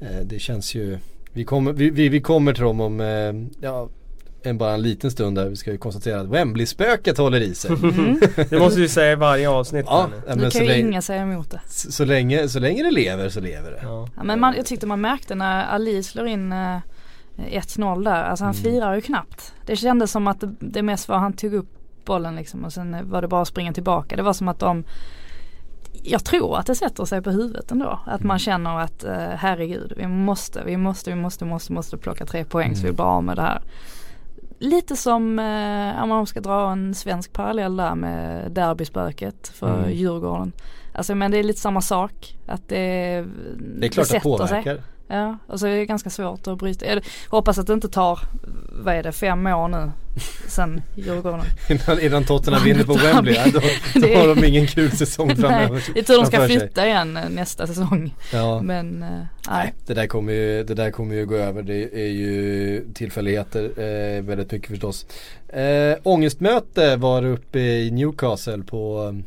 [0.00, 0.98] Eh, det känns ju,
[1.32, 3.88] vi kommer, vi, vi, vi kommer till dem om, eh, ja,
[4.42, 5.48] en, bara en liten stund där.
[5.48, 7.70] Vi ska ju konstatera att Wembley-spöket håller i sig.
[8.50, 10.22] Det måste vi säga i varje avsnitt ja, nu.
[10.26, 11.60] men kan så, ju länge, inga säga emot det.
[11.68, 13.80] så, så, länge, så länge det lever så lever det.
[13.82, 14.08] Ja.
[14.16, 16.78] Ja, men man, jag tyckte man märkte när Ali slår in eh,
[17.36, 18.24] 1-0 där.
[18.24, 18.64] Alltså han Mm.
[18.64, 19.52] firar ju knappt.
[19.66, 21.68] Det kändes som att det, det mest var han tog upp
[22.04, 24.16] bollen liksom och sen var det bara att springa tillbaka.
[24.16, 24.84] Det var som att de
[26.02, 28.00] jag tror att det sätter sig på huvudet ändå.
[28.06, 32.26] Att man känner att eh, herregud vi måste, vi måste, vi måste, måste, måste plocka
[32.26, 33.60] tre poäng så vi blir av med det här.
[34.58, 39.92] Lite som, eh, om man ska dra en svensk parallell där med derbyspöket för Mm.
[39.92, 40.52] Djurgården.
[40.94, 42.36] Alltså men det är lite samma sak.
[42.46, 44.48] Att det, Det är klart det sätter sig.
[44.48, 44.82] påverkar.
[45.10, 46.86] Ja, och så är det ganska svårt att bryta.
[46.86, 48.20] Jag hoppas att det inte tar,
[48.84, 49.90] vad är det, fem år nu
[50.48, 51.40] sen Djurgården.
[51.70, 53.60] Innan, innan Tottenham vinner på Wembley, ja, då,
[53.94, 55.70] då Det- har de ingen kul säsong framöver.
[55.74, 56.58] Nej, det är tur de ska framför sig.
[56.60, 58.14] flytta igen eh, nästa säsong.
[58.32, 58.60] Ja.
[58.62, 59.08] Men eh,
[59.50, 61.62] Nej, det där kommer ju, det där kommer ju gå över.
[61.62, 65.06] Det är ju tillfälligheter eh, väldigt mycket förstås.
[65.48, 69.24] Eh, ångestmöte var uppe i Newcastle på um,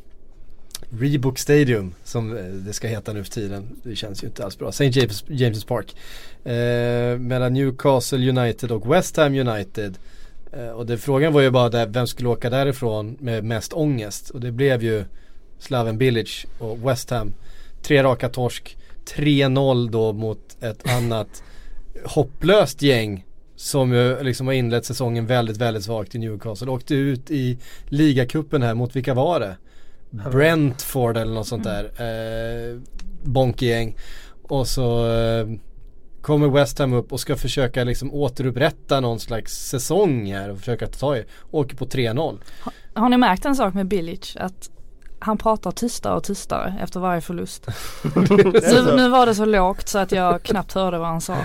[0.99, 3.79] Reebok Stadium som eh, det ska heta nu för tiden.
[3.83, 4.69] Det känns ju inte alls bra.
[4.69, 4.99] St.
[4.99, 5.95] James, James Park.
[6.45, 9.97] Eh, mellan Newcastle United och West Ham United.
[10.51, 14.29] Eh, och det, frågan var ju bara där, vem skulle åka därifrån med mest ångest.
[14.29, 15.05] Och det blev ju
[15.59, 17.33] Slaven Bilic och West Ham.
[17.81, 18.77] Tre raka torsk.
[19.05, 21.43] 3-0 då mot ett annat
[22.05, 23.25] hopplöst gäng
[23.55, 26.67] som ju liksom har inlett säsongen väldigt, väldigt svagt i Newcastle.
[26.67, 29.57] Åkte ut i ligacupen här mot vilka var det?
[30.11, 31.83] Brentford eller något sånt där.
[31.83, 32.79] Eh,
[33.23, 33.95] Bonkegäng.
[34.43, 35.47] Och så eh,
[36.21, 40.87] kommer West Ham upp och ska försöka liksom återupprätta någon slags säsong här och försöka
[40.87, 41.25] ta tag i.
[41.51, 42.39] Åker på 3-0.
[42.93, 44.35] Har ni märkt en sak med Bilic?
[44.39, 44.69] Att
[45.23, 47.67] han pratar tystare och tystare efter varje förlust.
[48.15, 51.37] nu, nu var det så lågt så att jag knappt hörde vad han sa.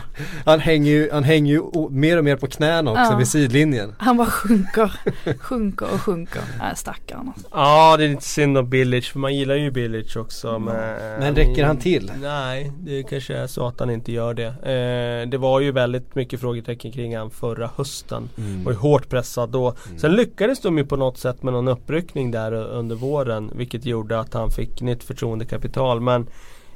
[0.45, 3.17] Han hänger ju, han hänger ju mer och mer på knäna också Ja.
[3.17, 3.95] vid sidlinjen.
[3.99, 4.93] Han bara sjunker,
[5.39, 6.43] sjunker och sjunker.
[6.59, 7.49] Nej stackarn alltså.
[7.53, 10.77] Ja det är lite synd om Bilic för man gillar ju Bilic också men,
[11.21, 12.13] Men räcker han till?
[12.21, 14.47] Nej det kanske är så att han inte gör det.
[14.47, 18.29] Eh, det var ju väldigt mycket frågetecken kring han förra hösten.
[18.39, 18.65] Mm.
[18.65, 19.75] Var ju hårt pressad då.
[19.97, 23.51] Sen lyckades de ju på något sätt med någon uppryckning där under våren.
[23.67, 26.27] Vilket gjorde att han fick nytt förtroendekapital men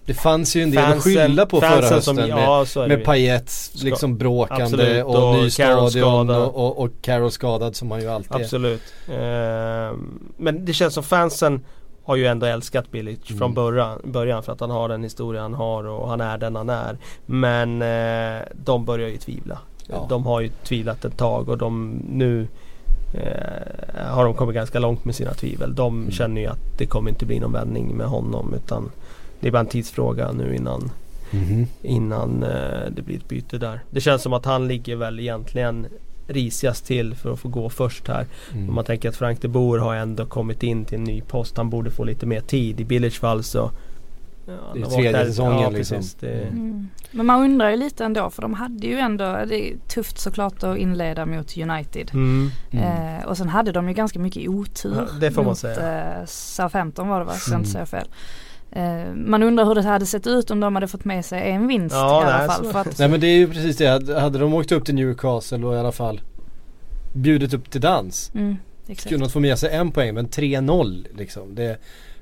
[0.06, 2.98] Det fanns ju en del att fansen- skylla på förra hösten som- med, ja, med
[2.98, 3.04] ju.
[3.04, 8.00] Payets liksom bråkande Absolut, och, och ny stadion och, och, och Carroll skadad som han
[8.00, 8.40] ju alltid är.
[8.40, 8.82] Absolut.
[9.08, 9.98] Eh,
[10.36, 11.60] men det känns som fansen
[12.04, 13.38] har ju ändå älskat Bilic Mm.
[13.38, 16.56] från början, början för att han har den historia han har och han är den
[16.56, 16.98] han är.
[17.26, 19.58] Men eh, de börjar ju tvivla.
[19.86, 20.06] Ja.
[20.08, 22.48] De har ju tvivlat ett tag och de nu
[23.14, 25.74] eh, har de kommit ganska långt med sina tvivel.
[25.74, 26.10] De Mm.
[26.10, 28.90] känner ju att det kommer inte bli någon vändning med honom utan
[29.40, 30.90] det är bara en tidsfråga nu innan
[31.32, 31.66] Mhm.
[31.82, 33.80] innan eh, det blir ett byte där.
[33.90, 35.86] Det känns som att han ligger väl egentligen
[36.26, 38.26] risigast till för att få gå först här.
[38.52, 38.68] Mm.
[38.68, 41.56] Om man tänker att Frank de Boer har ändå kommit in till en ny post.
[41.56, 42.80] Han borde få lite mer tid.
[42.80, 43.70] I Billers fall så
[44.74, 45.96] Det är tredje säsongen ja, liksom.
[45.96, 46.88] Precis, det, Mm.
[47.10, 50.62] Men man undrar ju lite ändå för de hade ju ändå, det är tufft såklart
[50.62, 52.10] att inleda mot United.
[52.14, 52.50] mm.
[52.72, 56.18] Eh, och sen hade de ju ganska mycket otur Ja, det får man mot säga.
[56.20, 57.60] eh, Southampton var det va, så jag Mm.
[57.60, 58.08] inte säger fel.
[58.72, 61.66] Eh, man undrar hur det hade sett ut om de hade fått med sig en
[61.66, 62.64] vinst Ja, i alla nej, fall.
[62.64, 64.84] så- För att, Nej men det är ju precis det, hade hade de åkt upp
[64.84, 66.20] till Newcastle och i alla fall
[67.12, 69.08] bjudit upp till dans mm, exakt.
[69.08, 71.54] kunnat få med sig en poäng men 3-0 liksom.
[71.54, 71.78] Det,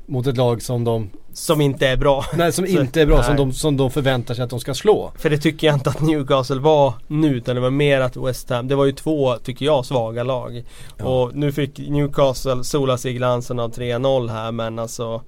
[0.09, 2.24] mot ett lag som de, Som inte är bra.
[2.36, 4.74] nej som Så- inte är bra, som de, som de förväntar sig att de ska
[4.74, 5.12] slå.
[5.16, 8.50] För det tycker jag inte att Newcastle var nu utan det var mer att West
[8.50, 10.64] Ham, det var ju två, tycker jag, svaga lag.
[10.96, 11.04] Ja.
[11.04, 15.22] Och nu fick Newcastle sola sig i glansen av 3-0 här men alltså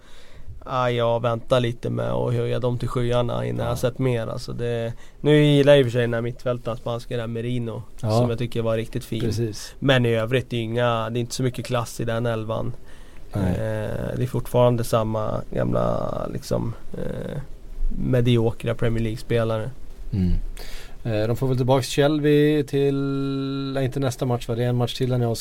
[0.65, 4.27] ah, jag väntar lite med att höja dem till skyarna innan jag har sett mer.
[4.27, 7.83] Alltså det, nu gillar jag i och för sig den här mittfältaren, spanska Merino.
[8.01, 8.11] Ja.
[8.11, 9.21] Som jag tycker var riktigt fin.
[9.21, 9.75] Precis.
[9.79, 12.73] Men i övrigt, det är, inga, det är inte så mycket klass i den elvan.
[13.35, 17.39] Eh, det är fortfarande samma gamla liksom eh,
[18.07, 19.71] mediokra Premier League-spelare.
[20.13, 20.33] Mm.
[21.05, 22.95] Eh, de får väl tillbaks Shelby till,
[23.75, 24.55] nej, inte nästa match va?
[24.55, 25.37] Det är en match till när han,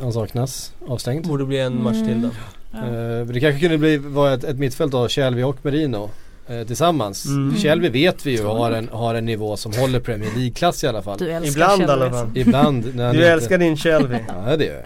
[0.00, 1.26] han saknas avstängd.
[1.28, 2.28] Borde bli en match till då.
[2.72, 2.78] Ja.
[2.78, 6.10] Eh, det kanske kunde bli, vara ett, ett mittfält av Shelby och Merino
[6.48, 7.26] eh, tillsammans.
[7.26, 7.56] Mm.
[7.56, 11.02] Shelby vet vi ju har en, har en nivå som håller Premier League-klass i alla
[11.02, 11.18] fall.
[11.18, 12.30] Du älskar Ibland i alla fall.
[12.34, 14.16] Ibland Du inte- älskar din Shelby.
[14.46, 14.84] Ja det gör jag.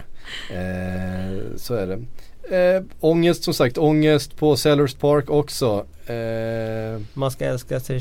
[0.49, 1.99] Eh, så är det.
[2.57, 5.85] Eh, ångest som sagt, ångest på Sellers Park också.
[6.05, 7.99] Eh, Man ska älska sig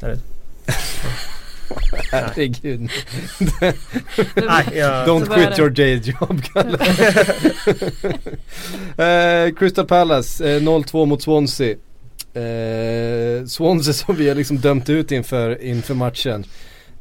[0.00, 0.18] det?
[2.10, 2.90] herregud.
[5.06, 6.78] Don't quit your day job Kalle.
[9.46, 11.76] eh, Crystal Palace eh, 0-2 mot Swansea.
[12.34, 16.44] Eh, Swansea som vi har liksom dömt ut inför, inför matchen.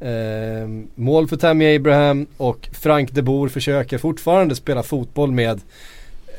[0.04, 5.62] Eh, mål för Tammy Abraham och Frank de Boer försöker fortfarande spela fotboll med,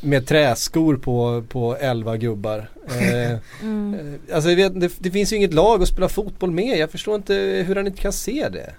[0.01, 2.69] med träskor på, på 11 gubbar.
[2.89, 3.95] Eh, Mm.
[3.95, 6.79] eh, alltså jag vet, det, det finns ju inget lag att spela fotboll med.
[6.79, 7.35] Jag förstår inte
[7.67, 8.75] hur han inte kan se det.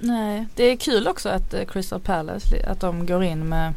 [0.00, 3.72] Nej, det är kul också att eh, Crystal Palace, att de går in med,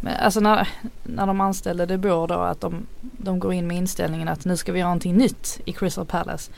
[0.00, 0.68] med alltså när,
[1.02, 4.56] när de anställde De Boer då att de, de går in med inställningen att nu
[4.56, 6.50] ska vi göra någonting nytt i Crystal Palace.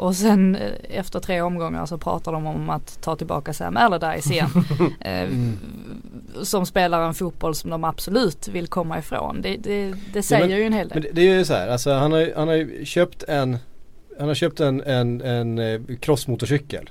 [0.00, 4.32] Och sen eh, efter tre omgångar så pratar de om att ta tillbaka Sam Allardyce
[4.32, 4.50] igen.
[5.00, 5.58] eh, Mm.
[6.42, 9.42] Som spelar en fotboll som de absolut vill komma ifrån.
[9.42, 11.06] Det, det, det säger men- ju en hel del.
[11.12, 13.58] Det, är ju så här, alltså han har, han har köpt en
[14.18, 16.90] Han har köpt en, en, en eh, crossmotorcykel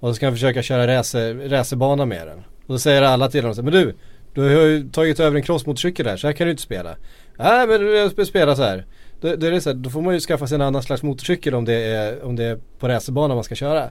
[0.00, 3.40] Och så ska han försöka köra racer, racerbana med den Och då säger alla till
[3.40, 3.94] honom så här, men du
[4.34, 6.96] Du har ju tagit över en crossmotorcykel där så här kan du inte spela
[7.38, 8.86] Nej men jag ska spela så här
[9.20, 11.02] då, då, är det så här, då får man ju skaffa sig en annan slags
[11.02, 13.90] motorcykel om det är, om det är på racerbana man ska köra eh,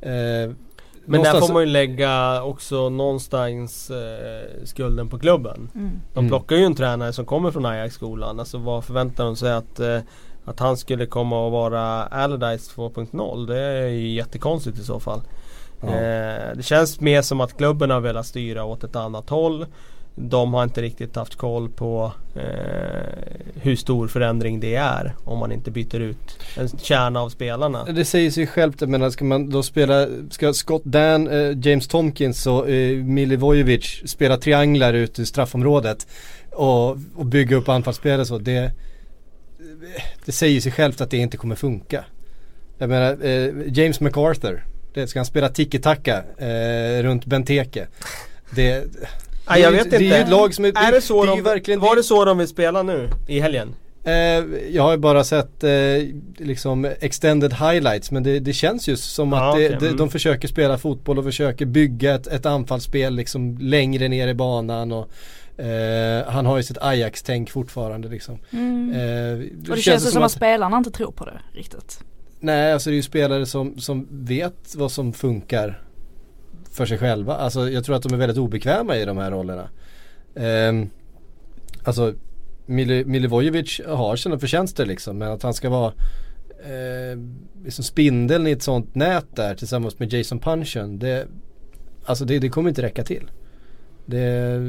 [0.00, 0.54] Men
[1.06, 5.70] där någonstans- får man ju lägga också någonstans eh, skulden på klubben.
[5.74, 5.90] Mm.
[6.14, 6.28] De Mm.
[6.30, 8.40] plockar ju en tränare som kommer från Ajax-skolan.
[8.40, 9.98] Alltså vad förväntar de sig att, eh,
[10.44, 13.46] att han skulle komma och vara Allardyce 2.0?
[13.46, 15.20] Det är ju jättekonstigt i så fall.
[15.80, 15.88] Ja.
[15.88, 19.66] Eh, det känns mer som att klubben har velat styra åt ett annat håll.
[20.18, 22.42] De har inte riktigt haft koll på eh,
[23.54, 27.84] hur stor förändring det är om man inte byter ut en kärna av spelarna.
[27.84, 31.88] Det säger sig självt, jag menar ska man då spela, ska Scott Dan, eh, James
[31.88, 36.06] Tomkins och eh, Milivojevic spela trianglar ute i straffområdet
[36.52, 38.72] och, och bygga upp anfallsspelet så det
[40.24, 42.04] Det säger sig självt att det inte kommer funka.
[42.78, 44.64] Jag menar eh, James MacArthur,
[44.94, 47.86] det ska han spela tiki-taka eh, runt Benteke.
[48.50, 48.84] Det,
[49.48, 50.18] Nej, jag det är vet ju- Det är ju inte.
[50.18, 52.48] ett lag som är, Är det så det de, verkligen var det så de vill
[52.48, 53.74] spela nu i helgen?
[54.04, 54.12] Eh,
[54.70, 55.70] jag har ju bara sett eh,
[56.36, 59.96] liksom extended highlights men det, det känns ju som att det, okej, det, mm.
[59.96, 64.92] de försöker spela fotboll och försöker bygga ett, ett anfallsspel liksom längre ner i banan
[64.92, 65.10] och
[65.64, 68.38] eh, han har ju sitt Ajax-tänk fortfarande liksom.
[68.50, 68.92] Mm.
[68.92, 72.00] Eh, och det känns ju som att spelarna inte tror på det riktigt.
[72.40, 75.82] Nej, alltså det är ju spelare som, som vet vad som funkar
[76.76, 77.34] för sig själva.
[77.36, 79.68] Alltså jag tror att de är väldigt obekväma i de här rollerna.
[80.34, 80.88] Eh,
[81.84, 82.14] alltså
[82.66, 85.92] Milivojevic har sina förtjänster liksom men att han ska vara
[86.64, 87.18] eh,
[87.64, 91.28] liksom spindeln i ett sånt nät där tillsammans med Jason Punchen det,
[92.06, 93.30] Alltså det, det kommer inte räcka till.
[94.06, 94.60] Det,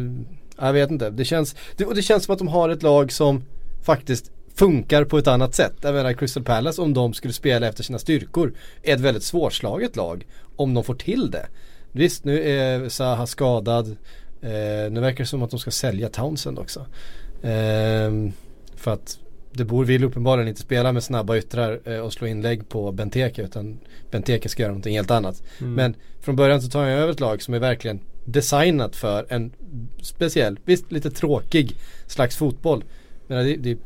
[0.57, 1.09] jag vet inte.
[1.09, 3.43] Det känns, det, och det känns som att de har ett lag som
[3.83, 5.73] faktiskt funkar på ett annat sätt.
[5.81, 8.53] Jag menar Crystal Palace om de skulle spela efter sina styrkor
[8.83, 11.47] är ett väldigt svårslaget lag om de får till det.
[11.97, 13.87] Visst nu är Zaha skadad.
[14.41, 16.79] Eh, nu verkar det som att de ska sälja Townsend också.
[17.41, 18.11] Eh,
[18.75, 19.19] för att
[19.51, 23.41] De Boer vill uppenbarligen inte spela med snabba yttrar eh, och slå inlägg på Benteke
[23.41, 23.79] utan
[24.11, 25.43] Benteke ska göra någonting helt annat.
[25.59, 25.73] Mm.
[25.73, 29.51] Men från början så tar jag över ett lag som är verkligen designat för en
[30.01, 31.75] speciell, visst lite tråkig
[32.07, 32.83] slags fotboll.
[33.27, 33.77] Men det, det är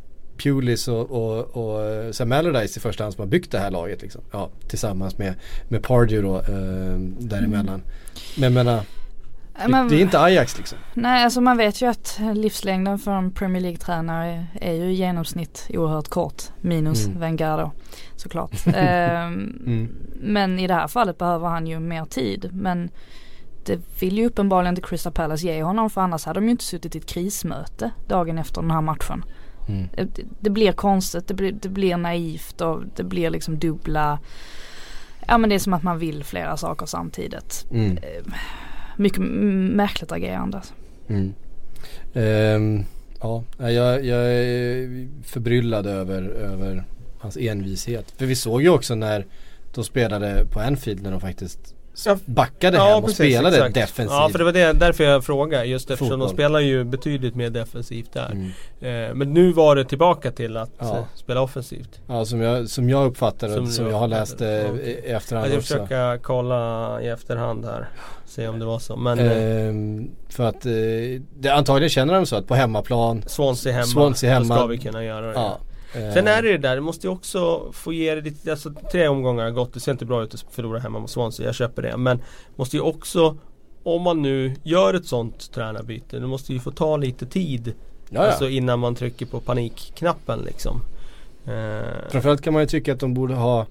[0.44, 4.02] Pulis och, och, och Sam Allardyce i första hand som har byggt det här laget
[4.02, 4.22] liksom.
[4.32, 5.34] Ja, tillsammans med,
[5.68, 7.68] med Pardew då eh, däremellan.
[7.76, 7.84] Mm.
[8.38, 8.84] Men menar
[9.68, 10.78] det, det, är inte Ajax liksom.
[10.94, 15.68] Nej alltså man vet ju att livslängden för en Premier League-tränare är ju i genomsnitt
[15.70, 16.44] oerhört kort.
[16.62, 17.20] Minus mm.
[17.20, 17.72] Wenger då
[18.16, 18.52] såklart.
[18.66, 19.96] ehm, mm.
[20.16, 22.50] Men i det här fallet behöver han ju mer tid.
[22.54, 22.90] Men
[23.66, 26.64] det vill ju uppenbarligen inte Crystal Palace ge honom för annars hade de ju inte
[26.64, 29.26] suttit i ett krismöte dagen efter den här matchen.
[29.68, 29.88] Mm.
[29.96, 34.20] Det, det, blir konstigt, det blir, det blir naivt och det blir liksom dubbla
[35.28, 37.66] Ja men det är som att man vill flera saker samtidigt.
[37.72, 37.98] Mm.
[37.98, 38.34] Ehm,
[38.98, 39.22] mycket
[39.76, 40.62] märkligt agerande.
[41.08, 41.34] Mm.
[42.14, 42.86] Um,
[43.22, 46.84] ja, jag, jag är förbryllad över, över
[47.20, 48.12] hans envishet.
[48.18, 49.26] För vi såg ju också när
[49.74, 51.76] de spelade på Anfield när de faktiskt
[52.26, 53.76] backade ja, hem och precis, spelade exakt.
[53.76, 54.16] defensivt.
[54.16, 56.28] Ja för det var det, därför jag frågade just eftersom Fotboll.
[56.28, 58.32] de spelar ju betydligt mer defensivt där.
[58.32, 59.10] Mm.
[59.10, 60.98] Eh, men nu var det tillbaka till att ja.
[60.98, 62.02] eh, spela offensivt.
[62.08, 65.48] Ja som jag, som jag uppfattar det, som, som jag, har läst eh, i efterhand
[65.48, 65.78] jag också.
[65.78, 67.90] Jag försöker kolla i efterhand här.
[68.26, 68.96] Se om det var så.
[68.96, 70.72] Men, ehm, för att eh,
[71.40, 74.78] det, antagligen känner de så att på hemmaplan Swansea hemma, Swansea hemma då ska vi
[74.78, 75.34] kunna göra det.
[75.34, 75.60] Ja.
[75.96, 76.14] Eh.
[76.14, 79.08] Sen är det det där, du måste ju också få ge det lite, alltså tre
[79.08, 81.82] omgångar har gått, det ser inte bra ut att förlora hemma mot Swansea, jag köper
[81.82, 81.98] det.
[81.98, 82.22] Men
[82.56, 83.38] måste ju också,
[83.84, 87.74] om man nu gör ett sånt tränarbyte, det måste ju få ta lite tid.
[88.10, 88.28] Jaja.
[88.28, 90.82] Alltså innan man trycker på panikknappen liksom.
[91.46, 92.10] Eh.
[92.10, 93.66] Framförallt kan man ju tycka att de borde ha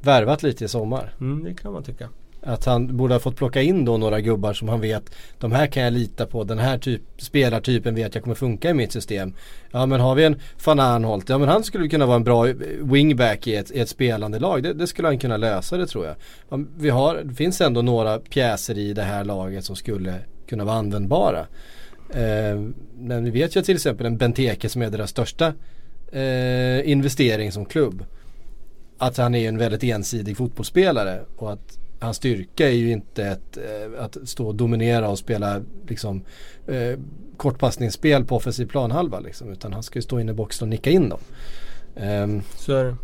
[0.00, 1.14] värvat lite i sommar.
[1.20, 2.08] Mm, det kan man tycka.
[2.46, 5.66] Att han borde ha fått plocka in då några gubbar som han vet De här
[5.66, 9.34] kan jag lita på, den här typ, spelartypen vet jag kommer funka i mitt system
[9.70, 12.48] Ja men har vi en van Arnholt, ja men han skulle kunna vara en bra
[12.48, 14.62] eh, wingback i ett, i ett spelande lag.
[14.62, 16.14] Det, det, skulle han kunna lösa det tror jag.
[16.48, 20.14] Ja, vi har, det finns ändå några pjäser i det här laget som skulle
[20.48, 21.46] kunna vara användbara.
[22.10, 22.60] Eh,
[22.98, 25.52] men vi vet ju till exempel en Benteke som är deras största
[26.12, 28.04] eh, investering som klubb.
[28.98, 33.56] Att han är en väldigt ensidig fotbollsspelare och att hans styrka är ju inte ett,
[33.56, 36.22] eh, att stå och dominera och spela liksom,
[36.68, 36.98] eh,
[37.36, 39.20] kortpassningsspel på offensiv planhalva.
[39.20, 41.20] Liksom, utan han ska ju stå inne i boxen och nicka in dem.
[41.96, 42.96] Um, Så är det.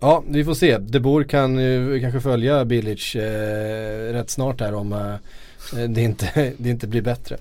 [0.00, 0.78] Ja, vi får se.
[0.78, 6.26] De Boer kan ju kanske följa Bilic eh, rätt snart här om eh, det, inte,
[6.56, 7.36] det inte blir bättre.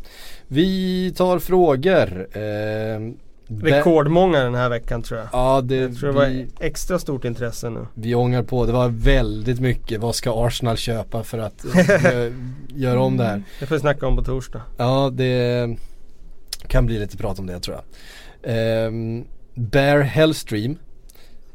[0.47, 2.27] Vi tar frågor.
[2.37, 3.13] Eh,
[3.59, 5.29] Rekordmånga den här veckan tror jag.
[5.31, 7.87] Ja, det, jag tror det var extra stort intresse nu.
[7.93, 8.65] Vi ångar på.
[8.65, 9.99] Det var väldigt mycket.
[9.99, 11.65] Vad ska Arsenal köpa för att
[12.67, 13.43] göra om det här?
[13.59, 14.61] Det får vi snacka om på torsdag.
[14.77, 15.69] Ja, det
[16.67, 18.87] kan bli lite prat om det tror jag.
[18.87, 20.77] Um, Bear Hellstream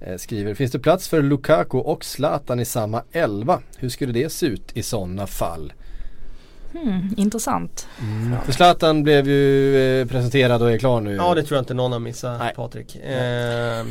[0.00, 3.60] eh, skriver, finns det plats för Lukaku och Zlatan i samma elva?
[3.76, 5.72] Hur skulle det se ut i sådana fall?
[6.72, 7.88] Hmm, intressant.
[8.00, 8.40] Mm.
[8.44, 11.14] För Zlatan blev ju eh, presenterad och är klar nu.
[11.14, 12.54] Ja det tror jag inte någon har missat nej.
[12.54, 12.96] Patrik.
[12.96, 13.86] Eh,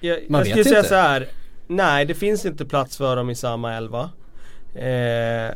[0.00, 1.28] jag, Man jag skulle säga så här.
[1.66, 4.10] Nej det finns inte plats för dem i samma elva.
[4.74, 5.54] Eh,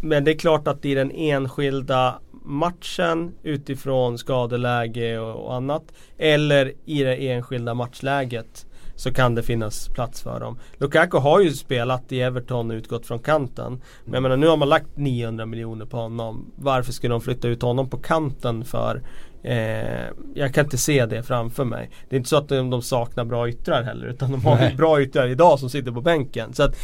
[0.00, 5.82] men det är klart att i den enskilda matchen utifrån skadeläge och, och annat.
[6.18, 8.66] Eller i det enskilda matchläget
[8.98, 10.58] så kan det finnas plats för dem.
[10.78, 13.80] Lukaku har ju spelat i Everton och utgått från kanten.
[14.04, 16.52] Men jag menar nu har man lagt 900 miljoner på honom.
[16.56, 19.02] Varför skulle de flytta ut honom på kanten för?
[19.42, 21.90] Eh, jag kan inte se det framför mig.
[22.08, 24.74] Det är inte så att de, de saknar bra yttrar heller utan de har Nej.
[24.76, 26.52] bra yttrar idag som sitter på bänken.
[26.54, 26.76] Så att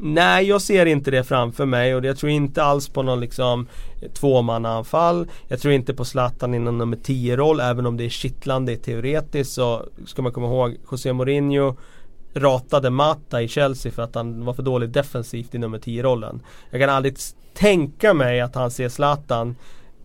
[0.00, 3.66] Nej, jag ser inte det framför mig och jag tror inte alls på någon liksom
[4.00, 5.26] eh, tvåmannaanfall.
[5.48, 9.52] Jag tror inte på Zlatan i någon nummer 10-roll även om det är kittlande teoretiskt
[9.52, 11.76] så ska man komma ihåg José Mourinho
[12.34, 16.42] ratade Mata i Chelsea för att han var för dålig defensivt i nummer 10-rollen.
[16.70, 17.16] Jag kan aldrig
[17.54, 19.56] tänka mig att han ser Zlatan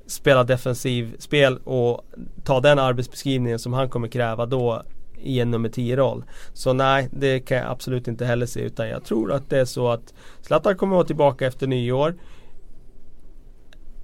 [0.08, 2.06] spela defensiv spel och
[2.44, 4.84] ta den arbetsbeskrivningen som han kommer kräva då
[5.24, 6.24] i en nummer 10-roll.
[6.54, 9.66] Så nej, det kan jag absolut inte heller se utan jag tror att det är
[9.66, 12.16] så att Zlatan kommer vara tillbaka efter nyår.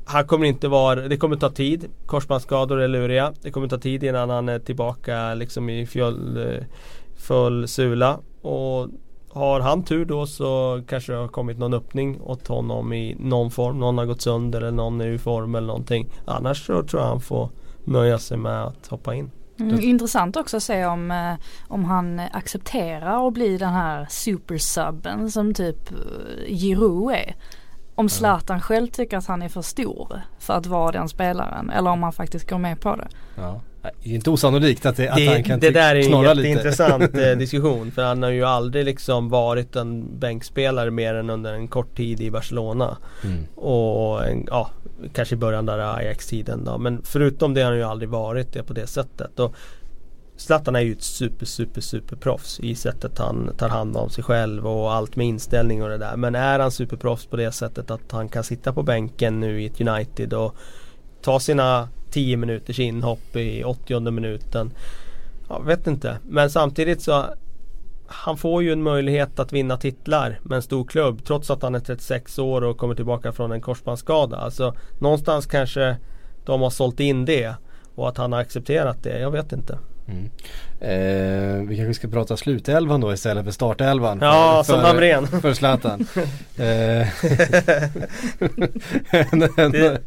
[0.06, 1.86] Han kommer inte vara, det kommer ta tid.
[2.06, 3.34] Korsbandsskador är luriga.
[3.42, 6.64] Det kommer ta tid innan han är tillbaka liksom i full, eh,
[7.18, 8.20] full sula.
[8.42, 8.88] Och
[9.30, 13.52] har han tur då så kanske det har kommit någon öppning åt honom i någon
[13.52, 13.80] form.
[13.80, 16.10] Någon har gått sönder eller någon är ur form eller någonting.
[16.26, 17.50] Annars så tror jag han får
[17.84, 19.32] nöja sig med att hoppa in.
[19.60, 21.34] Mm, intressant också att se om, eh,
[21.68, 27.36] om han accepterar att bli den här supersubben som typ eh, Giroud är.
[27.96, 31.90] Om Zlatan själv tycker att han är för stor för att vara den spelaren eller
[31.90, 33.08] om han faktiskt går med på det.
[33.36, 33.62] Ja.
[33.82, 37.18] Det är inte osannolikt att, det, att det, han kan Det där är en jätteintressant
[37.18, 41.68] eh, diskussion för han har ju aldrig liksom varit en bänkspelare mer än under en
[41.68, 42.98] kort tid i Barcelona.
[43.24, 43.46] Mm.
[43.56, 44.70] Och ja,
[45.14, 46.78] kanske i början där Ajax-tiden då.
[46.78, 49.40] Men förutom det har han ju aldrig varit det på det sättet.
[49.40, 49.56] Och
[50.38, 54.24] Zlatan är ju ett super super super proffs i sättet han tar hand om sig
[54.24, 56.18] själv och allt med inställning och det där.
[56.18, 59.66] Men är han superproffs på det sättet att han kan sitta på bänken nu i
[59.66, 60.56] ett United och
[61.22, 64.72] ta sina 10 minuters inhopp i 80 minuten.
[65.50, 66.18] Jag vet inte.
[66.28, 67.26] Men samtidigt så
[68.08, 71.76] han får ju en möjlighet att vinna titlar med en stor klubb trots att han
[71.76, 74.38] är 36 år och kommer tillbaka från en korsbandsskada.
[74.38, 75.98] Alltså någonstans kanske
[76.46, 77.54] de har sålt in det
[77.96, 79.20] och att han har accepterat det.
[79.20, 79.78] Jag vet inte.
[80.12, 80.30] Mm.
[80.82, 84.20] Eh, vi kanske ska prata slutelvan då istället för startelvan.
[84.22, 85.28] Ja, för, som Hamrén.
[85.42, 86.08] För Zlatan.
[86.58, 87.02] eh,
[89.34, 90.00] en, en, Det-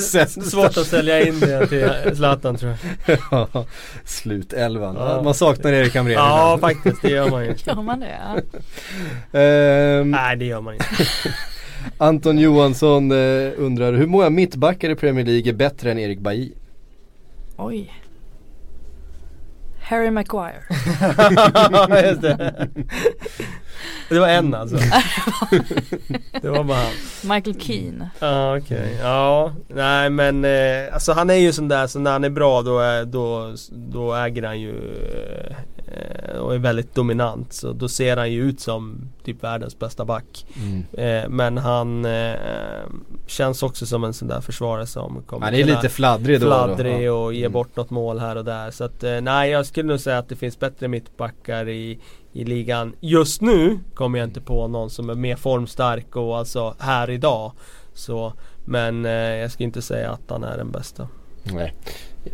[0.00, 0.40] sämsta.
[0.40, 2.74] Svårt att sälja in det till Zlatan tror
[3.06, 3.18] jag.
[3.30, 3.64] Ja,
[4.04, 4.96] Slutelvan.
[4.98, 5.22] Ja.
[5.22, 6.74] Man saknar Erik Hamrén Ja ibland.
[6.74, 7.54] faktiskt, det gör man ju.
[7.66, 8.16] Gör man det?
[9.32, 9.38] Ja.
[9.40, 10.86] Ehm, Nej det gör man inte.
[11.98, 16.52] Anton Johansson eh, undrar hur många mittbackar i Premier League är bättre än Erik Bailly?
[17.56, 17.92] Oj.
[19.90, 20.62] Harry Maguire.
[22.08, 22.68] Just det.
[24.08, 24.76] det var en alltså.
[26.42, 26.92] Det var bara han.
[27.34, 28.10] Michael Keane.
[28.18, 29.52] Ja okej, ja.
[29.68, 32.78] Nej men eh, alltså han är ju sån där så när han är bra då,
[32.78, 34.74] är, då, då äger han ju
[35.48, 35.56] eh,
[36.40, 37.52] och är väldigt dominant.
[37.52, 40.46] Så då ser han ju ut som typ världens bästa back.
[40.92, 42.34] Eh, men han eh,
[43.26, 46.46] känns också som en sån där försvarare som kommer Han är lite fladdrig då.
[46.46, 46.52] då.
[46.52, 47.12] fladdrig Ja.
[47.12, 47.52] och ge Mm.
[47.52, 48.70] bort något mål här och där.
[48.70, 51.98] Så att eh, nej jag skulle nog säga att det finns bättre mittbackar i,
[52.32, 52.92] i ligan.
[53.00, 57.52] Just nu kommer jag inte på någon som är mer formstark och alltså här idag.
[57.94, 58.32] Så,
[58.64, 61.08] men eh, jag ska inte säga att han är den bästa.
[61.42, 61.74] Nej.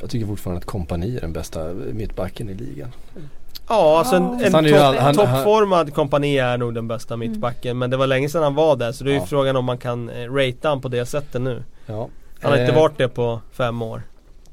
[0.00, 2.92] Jag tycker fortfarande att kompani är den bästa mittbacken i ligan.
[3.68, 6.88] Ja alltså en, en Han är ju topp- all- han- toppformad kompani är nog den
[6.88, 7.78] bästa mittbacken.
[7.78, 9.26] Men det var länge sedan han var där så det är ju Ja.
[9.26, 11.62] frågan om man kan eh, ratea han på det sättet nu.
[11.86, 12.08] Ja.
[12.40, 14.02] Han har inte Eh, varit det på fem år.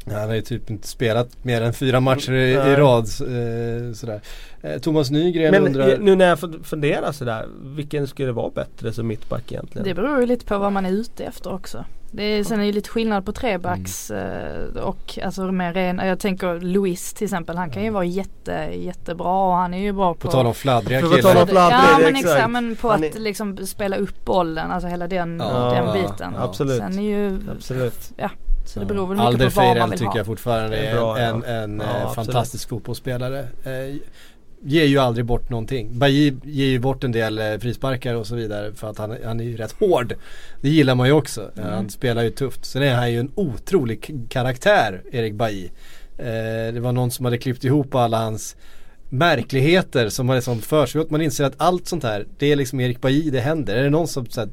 [0.06, 2.76] Han har ju typ inte spelat mer än fyra matcher i, i Nej.
[2.76, 3.04] rad.
[3.04, 4.22] Eh, sådär.
[4.62, 8.50] Eh, Thomas Nygren Men undrar eh, nu när jag fun- funderar sådär, vilken skulle vara
[8.50, 9.88] bättre som mittback egentligen?
[9.88, 11.86] Det beror ju lite på vad man är ute efter också.
[12.16, 14.76] Det är, sen är det ju lite skillnad på trebacks Mm.
[14.78, 17.58] eh, och alltså mer ren, jag tänker Louis till exempel.
[17.58, 20.54] Han kan ju vara jätte, jättebra och han är ju bra på På tal om
[20.54, 21.42] fladdriga killar.
[21.42, 22.26] om Ja men exakt.
[22.36, 25.46] exakt, men på Han att är- liksom spela upp bollen, alltså hela den, Ja,
[25.76, 26.34] den ja, biten.
[26.38, 26.44] ja.
[26.44, 26.78] Absolut.
[26.78, 28.12] Sen är ju, Absolut.
[28.66, 30.18] så det beror väl mycket på vad man vill tycker ha.
[30.18, 31.54] jag fortfarande är är bra, en, ja.
[31.54, 33.48] en Ja, eh, fantastisk fotbollsspelare.
[34.66, 36.00] Ger ju aldrig bort någonting.
[36.00, 39.40] Bailly ger ju bort en del eh, frisparkar och så vidare för att han, han
[39.40, 40.14] är ju rätt hård.
[40.62, 41.42] Det gillar man ju också.
[41.42, 41.74] Eh, Mm.
[41.76, 42.66] Han spelar ju tufft.
[42.66, 45.70] Sen är han ju en otrolig karaktär, Erik Bailly.
[46.18, 48.56] Eh, det var någon som hade klippt ihop alla hans
[49.14, 51.10] märkligheter som har liksom försiggått.
[51.10, 53.76] Man inser att allt sånt här, det är liksom Erik Bailly det händer.
[53.76, 54.50] Är det någon som så här,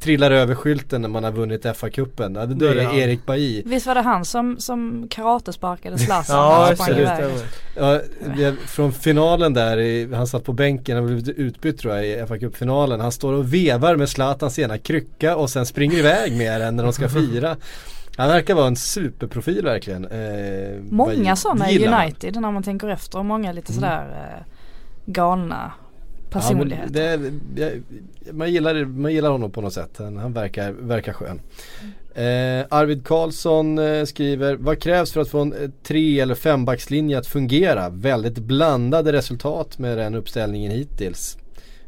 [0.00, 2.38] trillar över skylten när man har vunnit FA-cupen?
[2.40, 2.82] Ja, då är det.
[2.82, 3.62] Erik Bailly.
[3.66, 6.98] Visst var det han som, som karatesparkade Zlatan Ja, och absolut.
[6.98, 7.30] iväg?
[7.76, 8.00] Ja,
[8.66, 12.38] från finalen där, i, han satt på bänken, han blev utbytt tror jag i fa
[12.38, 13.00] Cup-finalen.
[13.00, 16.84] Han står och vevar med Zlatans ena krycka och sen springer iväg med den när
[16.84, 17.56] de ska fira.
[18.16, 20.04] Han verkar vara en superprofil verkligen.
[20.04, 22.02] Eh, Många sådana i han.
[22.04, 23.80] United när man tänker efter många lite Mm.
[23.80, 24.42] sådär eh,
[25.06, 25.72] galna
[26.34, 27.18] Ja, personligheter.
[27.18, 29.90] men det, jag, man, gillar, man gillar honom på något sätt.
[29.98, 31.40] Han, han verkar, verkar skön.
[32.14, 37.18] Eh, Arvid Karlsson eh, skriver Vad krävs för att få en eh, tre eller fembackslinje
[37.18, 37.88] att fungera?
[37.88, 41.38] Väldigt blandade resultat med den uppställningen hittills.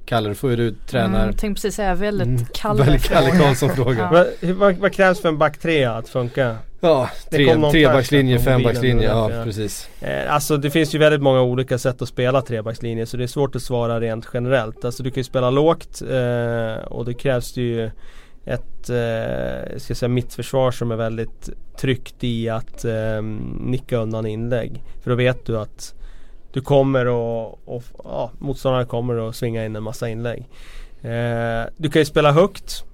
[0.06, 3.30] Kalle, då får ju du tränar Mm, tänkte precis säga väldigt Mm, Kalle väldigt Kalle
[3.30, 4.08] Karlsson-fråga.
[4.12, 4.26] Ja.
[4.54, 6.56] Vad, vad, krävs för en back trea att funka?
[6.80, 9.88] Ja, Det tre, trebackslinje, fembackslinje, det ja precis.
[10.00, 13.28] Eh, alltså det finns ju väldigt många olika sätt att spela trebackslinje så det är
[13.28, 14.84] svårt att svara rent generellt.
[14.84, 17.90] Alltså du kan ju spela lågt eh, och det krävs ju
[18.44, 18.96] ett eh,
[19.72, 21.50] jag ska säga mittförsvar som är väldigt
[21.80, 23.22] tryggt i att eh,
[23.60, 24.82] nicka undan inlägg.
[25.02, 25.94] För då vet du att
[26.56, 30.48] du kommer och, och ja, motståndaren kommer att svinga in en massa inlägg.
[31.02, 32.84] Eh, du kan ju spela högt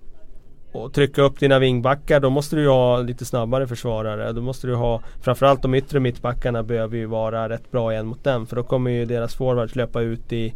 [0.72, 2.20] och trycka upp dina vingbackar.
[2.20, 4.32] Då måste du ju ha lite snabbare försvarare.
[4.32, 8.24] Då måste du ha Framförallt de yttre mittbackarna behöver ju vara rätt bra igen mot
[8.24, 8.46] dem.
[8.46, 10.54] För då kommer ju deras forwards löpa ut i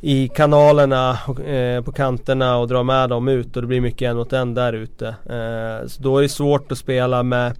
[0.00, 4.16] i kanalerna eh, på kanterna och dra med dem ut och det blir mycket en
[4.16, 5.08] mot en där ute.
[5.08, 7.52] Eh, så då är det svårt att spela med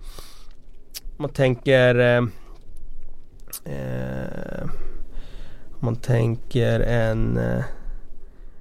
[1.03, 2.23] om man tänker eh,
[3.65, 4.69] eh,
[5.73, 7.65] om man tänker en eh,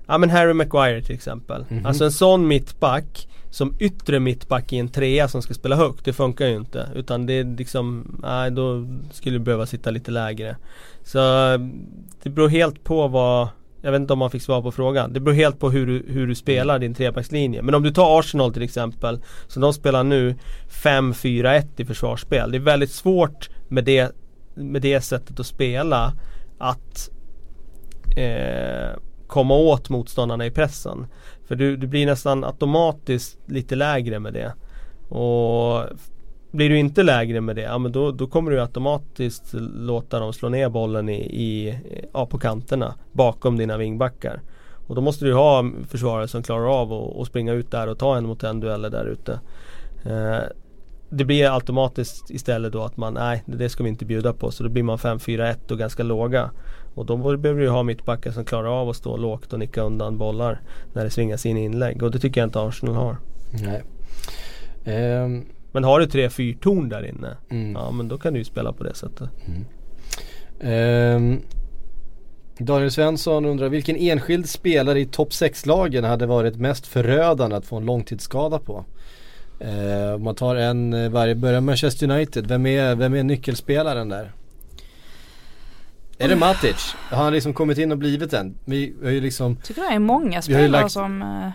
[0.08, 1.66] Ja men Harry Maguire till exempel.
[1.70, 1.86] Mhm.
[1.86, 6.06] Alltså en sån mittback som yttre mittback i en trea som ska spela högt.
[6.06, 6.90] Det funkar ju inte.
[6.96, 10.56] Utan det är liksom, nej då skulle det behöva sitta lite lägre.
[11.04, 11.18] Så
[12.24, 13.48] det beror helt på vad
[13.82, 15.14] jag vet inte om man fick svar på frågan.
[15.14, 17.62] Det beror helt på hur du, hur du spelar din trebackslinje.
[17.62, 19.22] Men om du tar Arsenal till exempel.
[19.48, 20.36] Så de spelar nu
[20.70, 22.52] 5-4-1 i försvarsspel.
[22.52, 24.12] Det är väldigt svårt med det
[24.56, 26.14] med det sättet att spela
[26.58, 27.10] att
[28.18, 31.08] eh, komma åt motståndarna i pressen.
[31.48, 34.54] För du, du blir nästan automatiskt lite lägre med det.
[35.16, 35.84] Och
[36.52, 40.34] blir du inte lägre med det, ja men då, då kommer du automatiskt låta dem
[40.34, 41.80] slå ner bollen i, i,
[42.14, 44.42] ja, på kanterna bakom dina vingbackar.
[44.88, 48.18] Och då måste du ha försvarare som klarar av att springa ut där och ta
[48.18, 49.40] en mot en dueller där ute.
[50.06, 50.44] Eh,
[51.10, 54.52] det blir automatiskt istället då att man, nej det ska vi inte bjuda på.
[54.52, 56.52] Så då blir man 5-4-1 och ganska låga.
[56.96, 60.18] Och då behöver du ha mittbackar som klarar av att stå lågt och nicka undan
[60.18, 60.62] bollar
[60.94, 62.04] när det svingas in inlägg.
[62.04, 63.18] Och det tycker jag inte Arsenal har.
[63.52, 63.84] Nej.
[65.24, 67.74] Um, men har du tre fyrtorn där inne, mm.
[67.74, 69.30] ja men då kan du ju spela på det sättet.
[69.46, 69.66] Mm.
[71.16, 71.42] Um,
[72.58, 77.78] Daniel Svensson undrar vilken enskild spelare i topp 6-lagen hade varit mest förödande att få
[77.78, 78.86] en långtidsskada på?
[79.62, 84.10] Uh, om man tar en uh, varje, börjar Manchester United, vem är, vem är nyckelspelaren
[84.10, 84.32] där?
[86.18, 86.96] Är det Matic?
[87.10, 88.58] Har han liksom kommit in och blivit en?
[88.66, 90.92] Vi har ju liksom Tycker det är många spelare lagt...
[90.92, 91.50] som uh,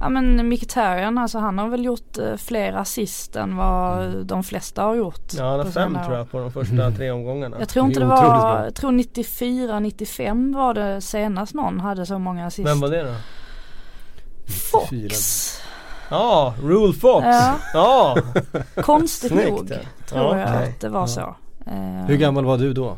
[0.00, 4.26] Ja men Mkhitaryan alltså han har väl gjort fler assist än vad mm.
[4.26, 5.34] de flesta har gjort.
[5.36, 6.94] Ja han har fem tror jag på de första mm.
[6.94, 7.56] tre omgångarna.
[7.58, 12.06] Jag tror inte det, det var, jag tror 94, 95 var det senast någon hade
[12.06, 12.68] så många assist.
[12.68, 13.14] Vem var det då?
[14.72, 15.62] Fox.
[16.12, 17.26] Ja, Rule Fox.
[17.26, 17.58] Ja.
[17.74, 18.16] ja.
[18.82, 19.80] Konstigt nog tror
[20.12, 20.68] ja, jag okay.
[20.68, 21.06] att det var ja.
[21.06, 21.20] så.
[21.70, 22.96] Uh, Hur gammal var du då?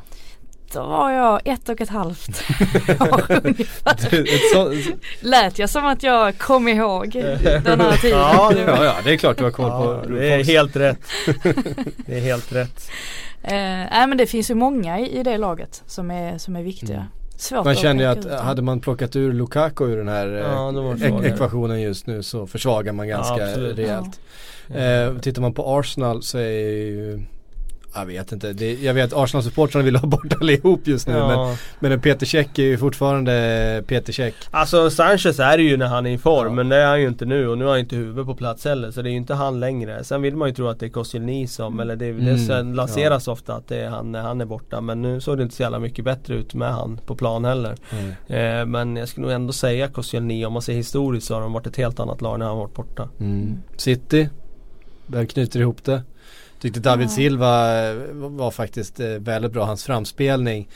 [0.72, 2.28] Då var jag ett och ett halvt
[3.00, 5.24] år ungefär.
[5.24, 7.12] Lät jag som att jag kom ihåg
[7.64, 8.18] den här tiden?
[8.18, 11.00] Ja, ja, ja det är klart du har koll på ja, Det är helt rätt.
[12.06, 12.90] Det är helt rätt.
[13.42, 16.62] Eh, nej men det finns ju många i, i det laget som är, som är
[16.62, 16.96] viktiga.
[16.96, 17.08] Mm.
[17.36, 18.46] Svårt man känner ju att utan.
[18.46, 22.92] hade man plockat ur Lukaku ur den här ja, eh, ekvationen just nu så försvagar
[22.92, 24.20] man ganska ja, rejält.
[24.66, 24.76] Ja.
[24.76, 26.50] Eh, tittar man på Arsenal så är
[26.86, 27.22] ju
[27.94, 31.56] jag vet inte, det, jag vet Arsenal-supportrarna vill ha bort allihop just nu ja.
[31.80, 35.86] men, men Peter Käck är ju fortfarande Peter Käck Alltså Sanchez är det ju när
[35.86, 36.52] han är i form ja.
[36.52, 38.64] men det är han ju inte nu och nu har han inte huvudet på plats
[38.64, 40.86] heller så det är ju inte han längre Sen vill man ju tro att det
[40.86, 42.46] är Koscielny som, eller det, mm.
[42.46, 43.32] det lanseras ja.
[43.32, 45.62] ofta att det är han när han är borta men nu såg det inte så
[45.62, 48.10] jävla mycket bättre ut med han på plan heller mm.
[48.26, 51.52] eh, Men jag skulle nog ändå säga Koscielny, om man ser historiskt så har de
[51.52, 53.62] varit ett helt annat lag när han varit borta mm.
[53.76, 54.28] City,
[55.06, 56.02] vem knyter ihop det?
[56.64, 60.68] Tyckte David Silva eh, var faktiskt eh, väldigt bra, hans framspelning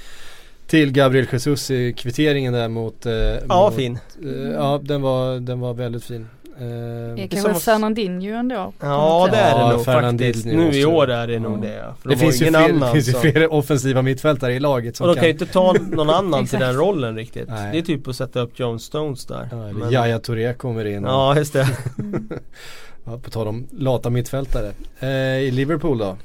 [0.67, 3.07] till Gabriel Jesus i kvitteringen där mot...
[3.07, 3.99] Eh, ja, mot, fin.
[4.25, 6.29] Eh, ja, den var, den var väldigt fin.
[6.61, 8.73] Eh, det kan vara Fernandinho ändå.
[8.81, 10.47] Ja det är det ja, nog faktiskt.
[10.47, 11.41] Nu i år är det ja.
[11.41, 11.95] nog det.
[12.03, 15.15] För det finns ju, fler, annan, finns ju fler offensiva mittfältare i laget som Och
[15.15, 17.49] de kan ju inte ta någon annan till den rollen riktigt.
[17.49, 17.73] Nej.
[17.73, 19.49] Det är typ att sätta upp John Stones där.
[19.51, 21.05] Ja, eller Yahya Touré kommer in.
[21.05, 21.11] Och...
[21.11, 21.69] Ja just det.
[23.11, 24.73] Ja, på tal om lata mittfältare.
[25.01, 26.17] Eh, I Liverpool då?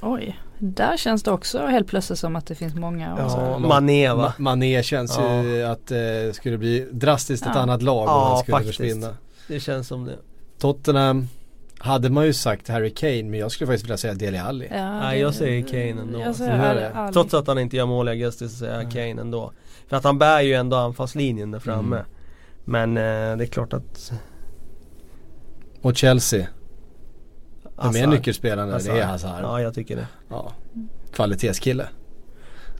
[0.00, 3.14] Oj, där känns det också helt plötsligt som att det finns många.
[3.18, 4.34] Ja, Mané va?
[4.38, 5.42] Ma Mané känns ja.
[5.42, 7.60] ju att det eh, skulle bli drastiskt ett ja.
[7.60, 8.76] annat lag om ja, han skulle faktiskt.
[8.76, 9.16] försvinna.
[9.48, 10.16] Det känns som det.
[10.58, 11.28] Tottenham
[11.78, 14.68] hade man ju sagt Harry Kane men jag skulle faktiskt vilja säga Dele Alli.
[14.70, 16.34] Ja, Nej jag säger Kane ändå.
[16.34, 17.12] Säger Ali.
[17.12, 19.52] Trots att han inte gör mål i augusti så säger jag Kane ändå.
[19.88, 21.96] För att han bär ju ändå anfallslinjen där framme.
[21.96, 22.08] Mm.
[22.64, 24.12] Men eh, det är klart att
[25.82, 26.46] och Chelsea.
[27.82, 28.94] De är nyckelspelarna, Hazard.
[28.94, 29.42] det är Hazard.
[29.42, 30.06] Ja, jag tycker det.
[30.28, 30.52] Ja.
[31.12, 31.88] Kvalitetskille.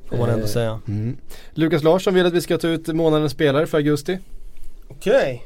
[0.09, 0.81] Får man ändå eh, säga.
[0.89, 1.17] Mm.
[1.55, 4.19] Lukas Larsson vill att vi ska ta ut månadens spelare för augusti.
[4.89, 5.43] Okej.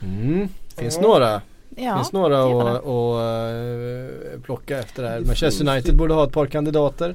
[0.00, 0.10] Okay.
[0.10, 0.48] Mm.
[0.76, 1.10] Finns mm.
[1.10, 1.40] några.
[1.76, 5.20] Ja, Finns några att uh, plocka efter det här.
[5.20, 7.14] Manchester United borde ha ett par kandidater.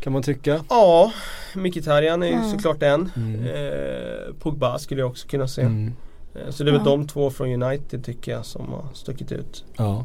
[0.00, 0.64] Kan man tycka.
[0.68, 1.12] Ja,
[1.54, 2.50] Mkhitaryan är ju mm.
[2.50, 3.10] såklart en.
[3.16, 3.46] Mm.
[3.46, 5.62] Eh, Pogba skulle jag också kunna se.
[5.62, 5.92] Mm.
[6.36, 6.90] Eh, så det är väl ja.
[6.90, 9.64] de två från United tycker jag som har stuckit ut.
[9.76, 10.04] Ja.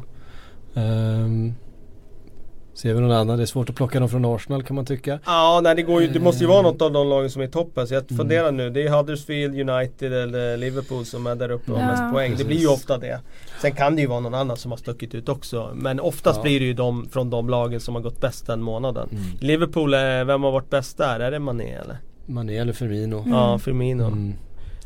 [0.74, 1.54] Um,
[2.74, 3.36] ser vi någon annan?
[3.36, 5.18] Det är svårt att plocka någon från Arsenal kan man tycka.
[5.26, 7.46] Ja, nej det går ju, det måste ju vara något av de lagen som är
[7.46, 7.86] i toppen.
[7.86, 8.18] Så jag mm.
[8.18, 8.70] funderar nu.
[8.70, 12.30] Det är Huddersfield, United eller Liverpool som är där uppe och har mest poäng.
[12.30, 12.46] Precis.
[12.46, 13.20] Det blir ju ofta det.
[13.60, 15.70] Sen kan det ju vara någon annan som har stuckit ut också.
[15.74, 16.42] Men oftast ja.
[16.42, 19.08] blir det ju de från de lagen som har gått bäst den månaden.
[19.12, 19.22] Mm.
[19.40, 19.90] Liverpool,
[20.26, 21.20] vem har varit bäst där?
[21.20, 21.96] Är det Mané eller?
[22.26, 23.18] Mané eller Firmino.
[23.18, 23.32] Mm.
[23.32, 24.32] Ja, Firmino.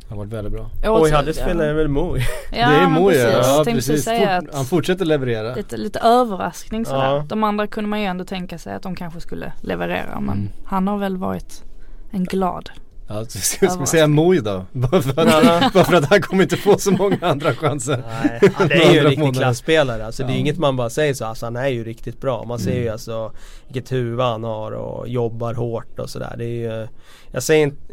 [0.09, 0.91] Han har varit väldigt bra.
[0.91, 2.17] Och i Huddersfield är väl Mo.
[2.53, 4.05] Ja, det är Mo ja, ja precis.
[4.05, 5.55] Säga Fort, han fortsätter leverera.
[5.55, 7.15] Lite, lite överraskning sådär.
[7.15, 7.25] Ja.
[7.29, 10.49] De andra kunde man ju ändå tänka sig att de kanske skulle leverera men mm.
[10.65, 11.63] han har väl varit
[12.11, 12.71] en glad
[13.09, 14.65] Ja, ska vi säga Moj då?
[14.73, 18.03] Bara för, att, bara för att han kommer inte få så många andra chanser.
[18.07, 20.07] Nej, han är ju en riktig klasspelare.
[20.07, 20.27] Alltså, ja.
[20.27, 21.25] Det är inget man bara säger så.
[21.25, 22.45] Alltså, han är ju riktigt bra.
[22.45, 22.83] Man ser mm.
[22.83, 23.33] ju alltså
[23.67, 26.35] vilket huvud han har och jobbar hårt och sådär.
[26.39, 26.89] Det är ju,
[27.31, 27.93] jag säger inte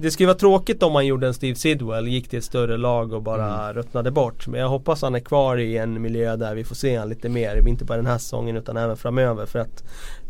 [0.00, 3.12] det skulle vara tråkigt om man gjorde en Steve Sidwell, gick till ett större lag
[3.12, 3.74] och bara Mm.
[3.74, 4.46] ruttnade bort.
[4.46, 7.28] Men jag hoppas han är kvar i en miljö där vi får se han lite
[7.28, 7.68] mer.
[7.68, 9.46] Inte bara den här säsongen utan även framöver.
[9.46, 9.82] För att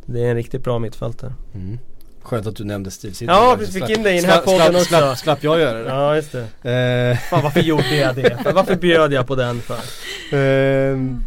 [0.07, 1.33] det är en riktigt bra mittfältare.
[1.55, 1.79] Mm.
[2.23, 3.37] Skönt att du nämnde Steve Sidwell.
[3.37, 4.85] Ja, vi fick in det i den här podden också.
[4.85, 5.89] Slapp, slapp jag göra det?
[5.89, 7.11] Ja just det.
[7.13, 8.43] Eh, Fan varför gjorde jag det?
[8.43, 9.79] För Varför bjöd jag på den för?
[10.37, 11.23] Ehm,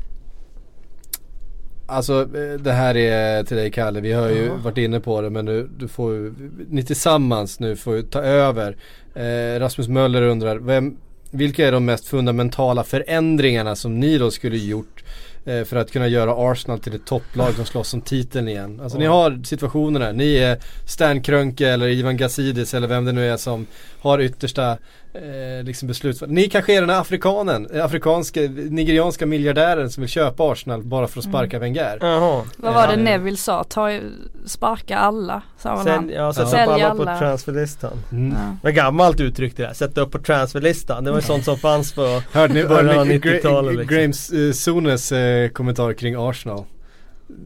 [1.91, 4.53] Alltså eh, det här är till dig Kalle, vi har ju Ja.
[4.63, 6.33] varit inne på det men du, du får
[6.69, 8.77] ni tillsammans nu får ju ta över.
[9.15, 10.97] Eh, Rasmus Möller undrar, vem,
[11.31, 15.03] vilka är de mest fundamentala förändringarna som ni då skulle gjort
[15.45, 18.79] eh, för att kunna göra Arsenal till ett topplag som slåss om titeln igen?
[18.83, 23.29] Alltså ni har situationerna, ni är Stan Krönke eller Ivan Gazidis eller vem det nu
[23.29, 23.67] är som
[24.01, 24.77] har yttersta
[25.13, 26.21] eh, liksom beslut.
[26.27, 28.39] Ni kanske är den här afrikanen, eh, afrikanska,
[28.69, 31.97] nigerianska miljardären som vill köpa Arsenal bara för att sparka Wenger.
[32.01, 32.43] Jaha.
[32.57, 32.99] Vad var det Ja.
[32.99, 33.63] Neville sa?
[33.63, 33.99] Ta,
[34.45, 36.09] sparka alla, sa Sen, han.
[36.09, 37.19] ja, sätta Sälj upp alla på alla.
[37.19, 37.93] transferlistan.
[38.11, 38.31] Mm.
[38.31, 38.55] Ja.
[38.63, 41.03] Vad gammalt uttryck det där, sätta upp på transferlistan.
[41.03, 44.37] Det var ju sånt som fanns på Hörde ni, Början av hörde ni 90-talet liksom.
[44.37, 46.63] Uh, Sones eh, kommentar kring Arsenal?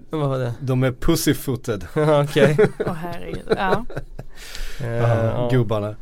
[0.10, 0.54] Vad var det?
[0.60, 1.86] De är pussyfooted.
[2.24, 2.58] Okej.
[2.86, 3.44] Åh herregud.
[3.58, 3.86] Ja.
[4.84, 5.50] Eh, Ja, ja.
[5.52, 5.96] Gubbarna.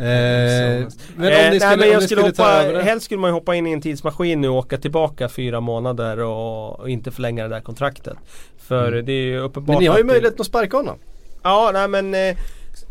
[0.00, 2.62] Eh, men Eh, om ni nej, skulle, men om jag ni skulle skulle ta hoppa,
[2.64, 6.18] över helst skulle man hoppa in i en tidsmaskin nu och åka tillbaka fyra månader
[6.20, 8.16] och, och inte förlänga det där kontraktet.
[8.58, 9.04] För Mm.
[9.06, 10.98] det är ju uppenbart Men ni har ju att det- möjlighet att sparka honom.
[11.42, 12.36] Ja, nej men eh,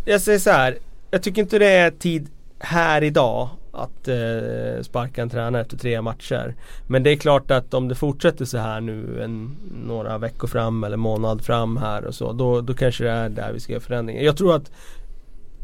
[0.05, 0.77] jag säger så här.
[1.11, 2.27] Jag tycker inte det är tid
[2.59, 6.55] här idag att eh, sparka en tränare efter tre matcher.
[6.87, 9.57] Men det är klart att om det fortsätter så här nu en,
[9.87, 12.31] några veckor fram eller månad fram här och så.
[12.33, 14.21] Då, då kanske det är där vi ska göra förändringar.
[14.23, 14.71] Jag tror att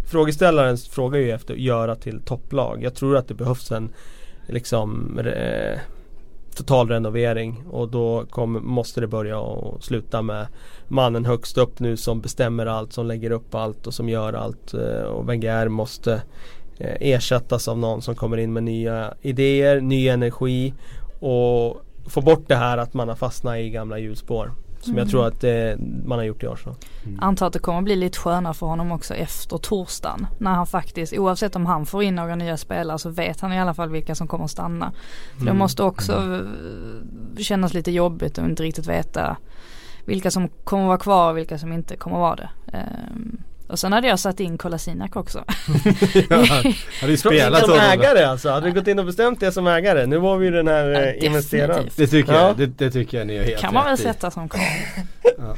[0.05, 2.83] Frågeställaren frågar ju efter att göra till topplag.
[2.83, 3.89] Jag tror att det behövs en
[4.47, 5.79] liksom eh,
[6.55, 10.47] total renovering och då kom, måste det börja och sluta med
[10.87, 14.73] mannen högst upp nu som bestämmer allt, som lägger upp allt och som gör allt.
[14.73, 16.13] Eh, och Wenger måste
[16.77, 20.73] eh, ersättas av någon som kommer in med nya idéer, ny energi
[21.19, 24.51] och få bort det här att man har fastnat i gamla hjulspår.
[24.85, 25.09] Som jag Mm.
[25.11, 26.75] tror att eh, man har gjort i Arsenal.
[27.19, 30.27] Antar att det kommer bli lite skönare för honom också efter torsdagen.
[30.37, 33.59] När han faktiskt, oavsett om han får in några nya spelare så vet han i
[33.59, 34.91] alla fall vilka som kommer stanna.
[35.37, 35.57] För det Mm.
[35.57, 39.37] måste också eh, kännas lite jobbigt att inte riktigt veta
[40.05, 42.49] vilka som kommer vara kvar och vilka som inte kommer vara det.
[42.73, 43.37] Ehm,
[43.67, 45.43] och sen hade jag satt in Kolasinac också.
[46.29, 46.37] ja,
[47.01, 48.49] hade ju spelat som ägare alltså?
[48.49, 50.05] Hade du gått in och bestämt det som ägare?
[50.05, 51.89] Nu var vi ju den här Ja, eh, investeraren.
[51.95, 52.47] Det tycker Ja.
[52.47, 54.03] jag, det, det tycker jag ni gör helt kan man väl rätt i.
[54.03, 54.61] sätta som krav.
[55.37, 55.55] Ja.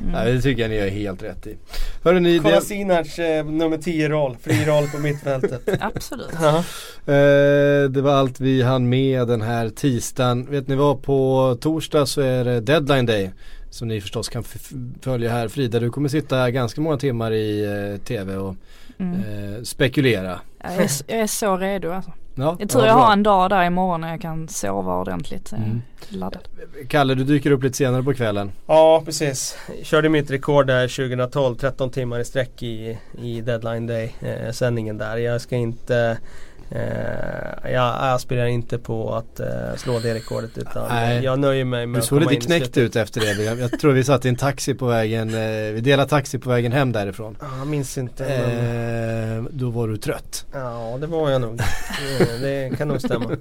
[0.00, 0.14] Mm.
[0.14, 1.56] Ja, det tycker jag ni gör helt rätt i.
[2.04, 5.62] Hörru ni, det, Kolasinac eh, nummer 10 roll, fri roll på mittfältet.
[5.80, 6.28] Absolut.
[6.42, 6.56] Ja.
[7.14, 10.46] eh, det var allt vi hann med den här tisdagen.
[10.50, 13.30] Vet ni vad, på torsdag så är det deadline day.
[13.72, 14.44] Som ni förstås kan
[15.02, 15.48] följa här.
[15.48, 17.64] Frida, du kommer sitta ganska många timmar i
[17.94, 18.54] eh, tv och
[18.98, 19.14] Mm.
[19.54, 20.40] eh, spekulera.
[20.62, 22.12] Jag, är, jag är så redo alltså.
[22.34, 25.52] Ja, Jag tror ja, jag har en dag där imorgon när jag kan sova ordentligt.
[25.52, 25.82] Är Mm.
[26.08, 26.48] Laddad.
[26.88, 28.52] Kalle, du dyker upp lite senare på kvällen.
[28.66, 29.56] ja precis.
[29.82, 35.16] Körde mitt rekord där 2012, 13 timmar i sträck i, i deadline day eh, där.
[35.16, 36.18] Jag ska inte
[36.74, 39.46] eh, jag aspirerar inte på att eh,
[39.76, 41.24] slå det rekordet utan Nej.
[41.24, 43.42] jag nöjer mig med Du såg lite knäckt ut efter det.
[43.42, 46.50] Jag, jag tror vi satt i en taxi på vägen, eh, vi delade taxi på
[46.50, 47.36] vägen hem därifrån.
[47.40, 48.82] Ja, Jag minns inte men,
[49.36, 50.46] Eh, då var du trött.
[50.52, 51.56] Ja det var jag nog.
[52.18, 53.30] Det, det kan nog stämma.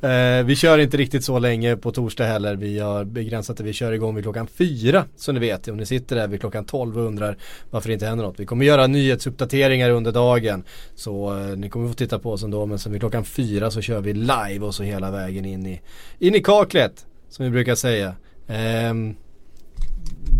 [0.00, 2.56] Eh, vi kör inte riktigt så länge på torsdag heller.
[2.56, 3.64] Vi har begränsat det.
[3.64, 5.04] Vi kör igång vid klockan fyra.
[5.16, 7.36] Så ni vet, om ni sitter där vid klockan 12 och undrar
[7.70, 8.40] varför det inte händer något.
[8.40, 10.64] Vi kommer göra nyhetsuppdateringar under dagen.
[10.94, 12.55] Så eh, ni kommer få titta på oss ändå.
[12.64, 15.80] Men sen vid klockan fyra så kör vi live och så hela vägen in i,
[16.18, 17.06] in i kaklet.
[17.28, 18.14] Som vi brukar säga.
[18.48, 19.16] Ehm,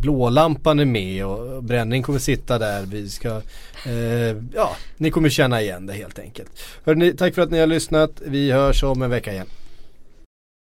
[0.03, 2.83] blålampan är med och bränning kommer sitta där.
[2.87, 3.29] Vi ska,
[3.87, 6.51] eh, ja, ni kommer känna igen det helt enkelt.
[6.85, 8.11] Hörrni, tack för att ni har lyssnat.
[8.27, 9.47] Vi hörs om en vecka igen.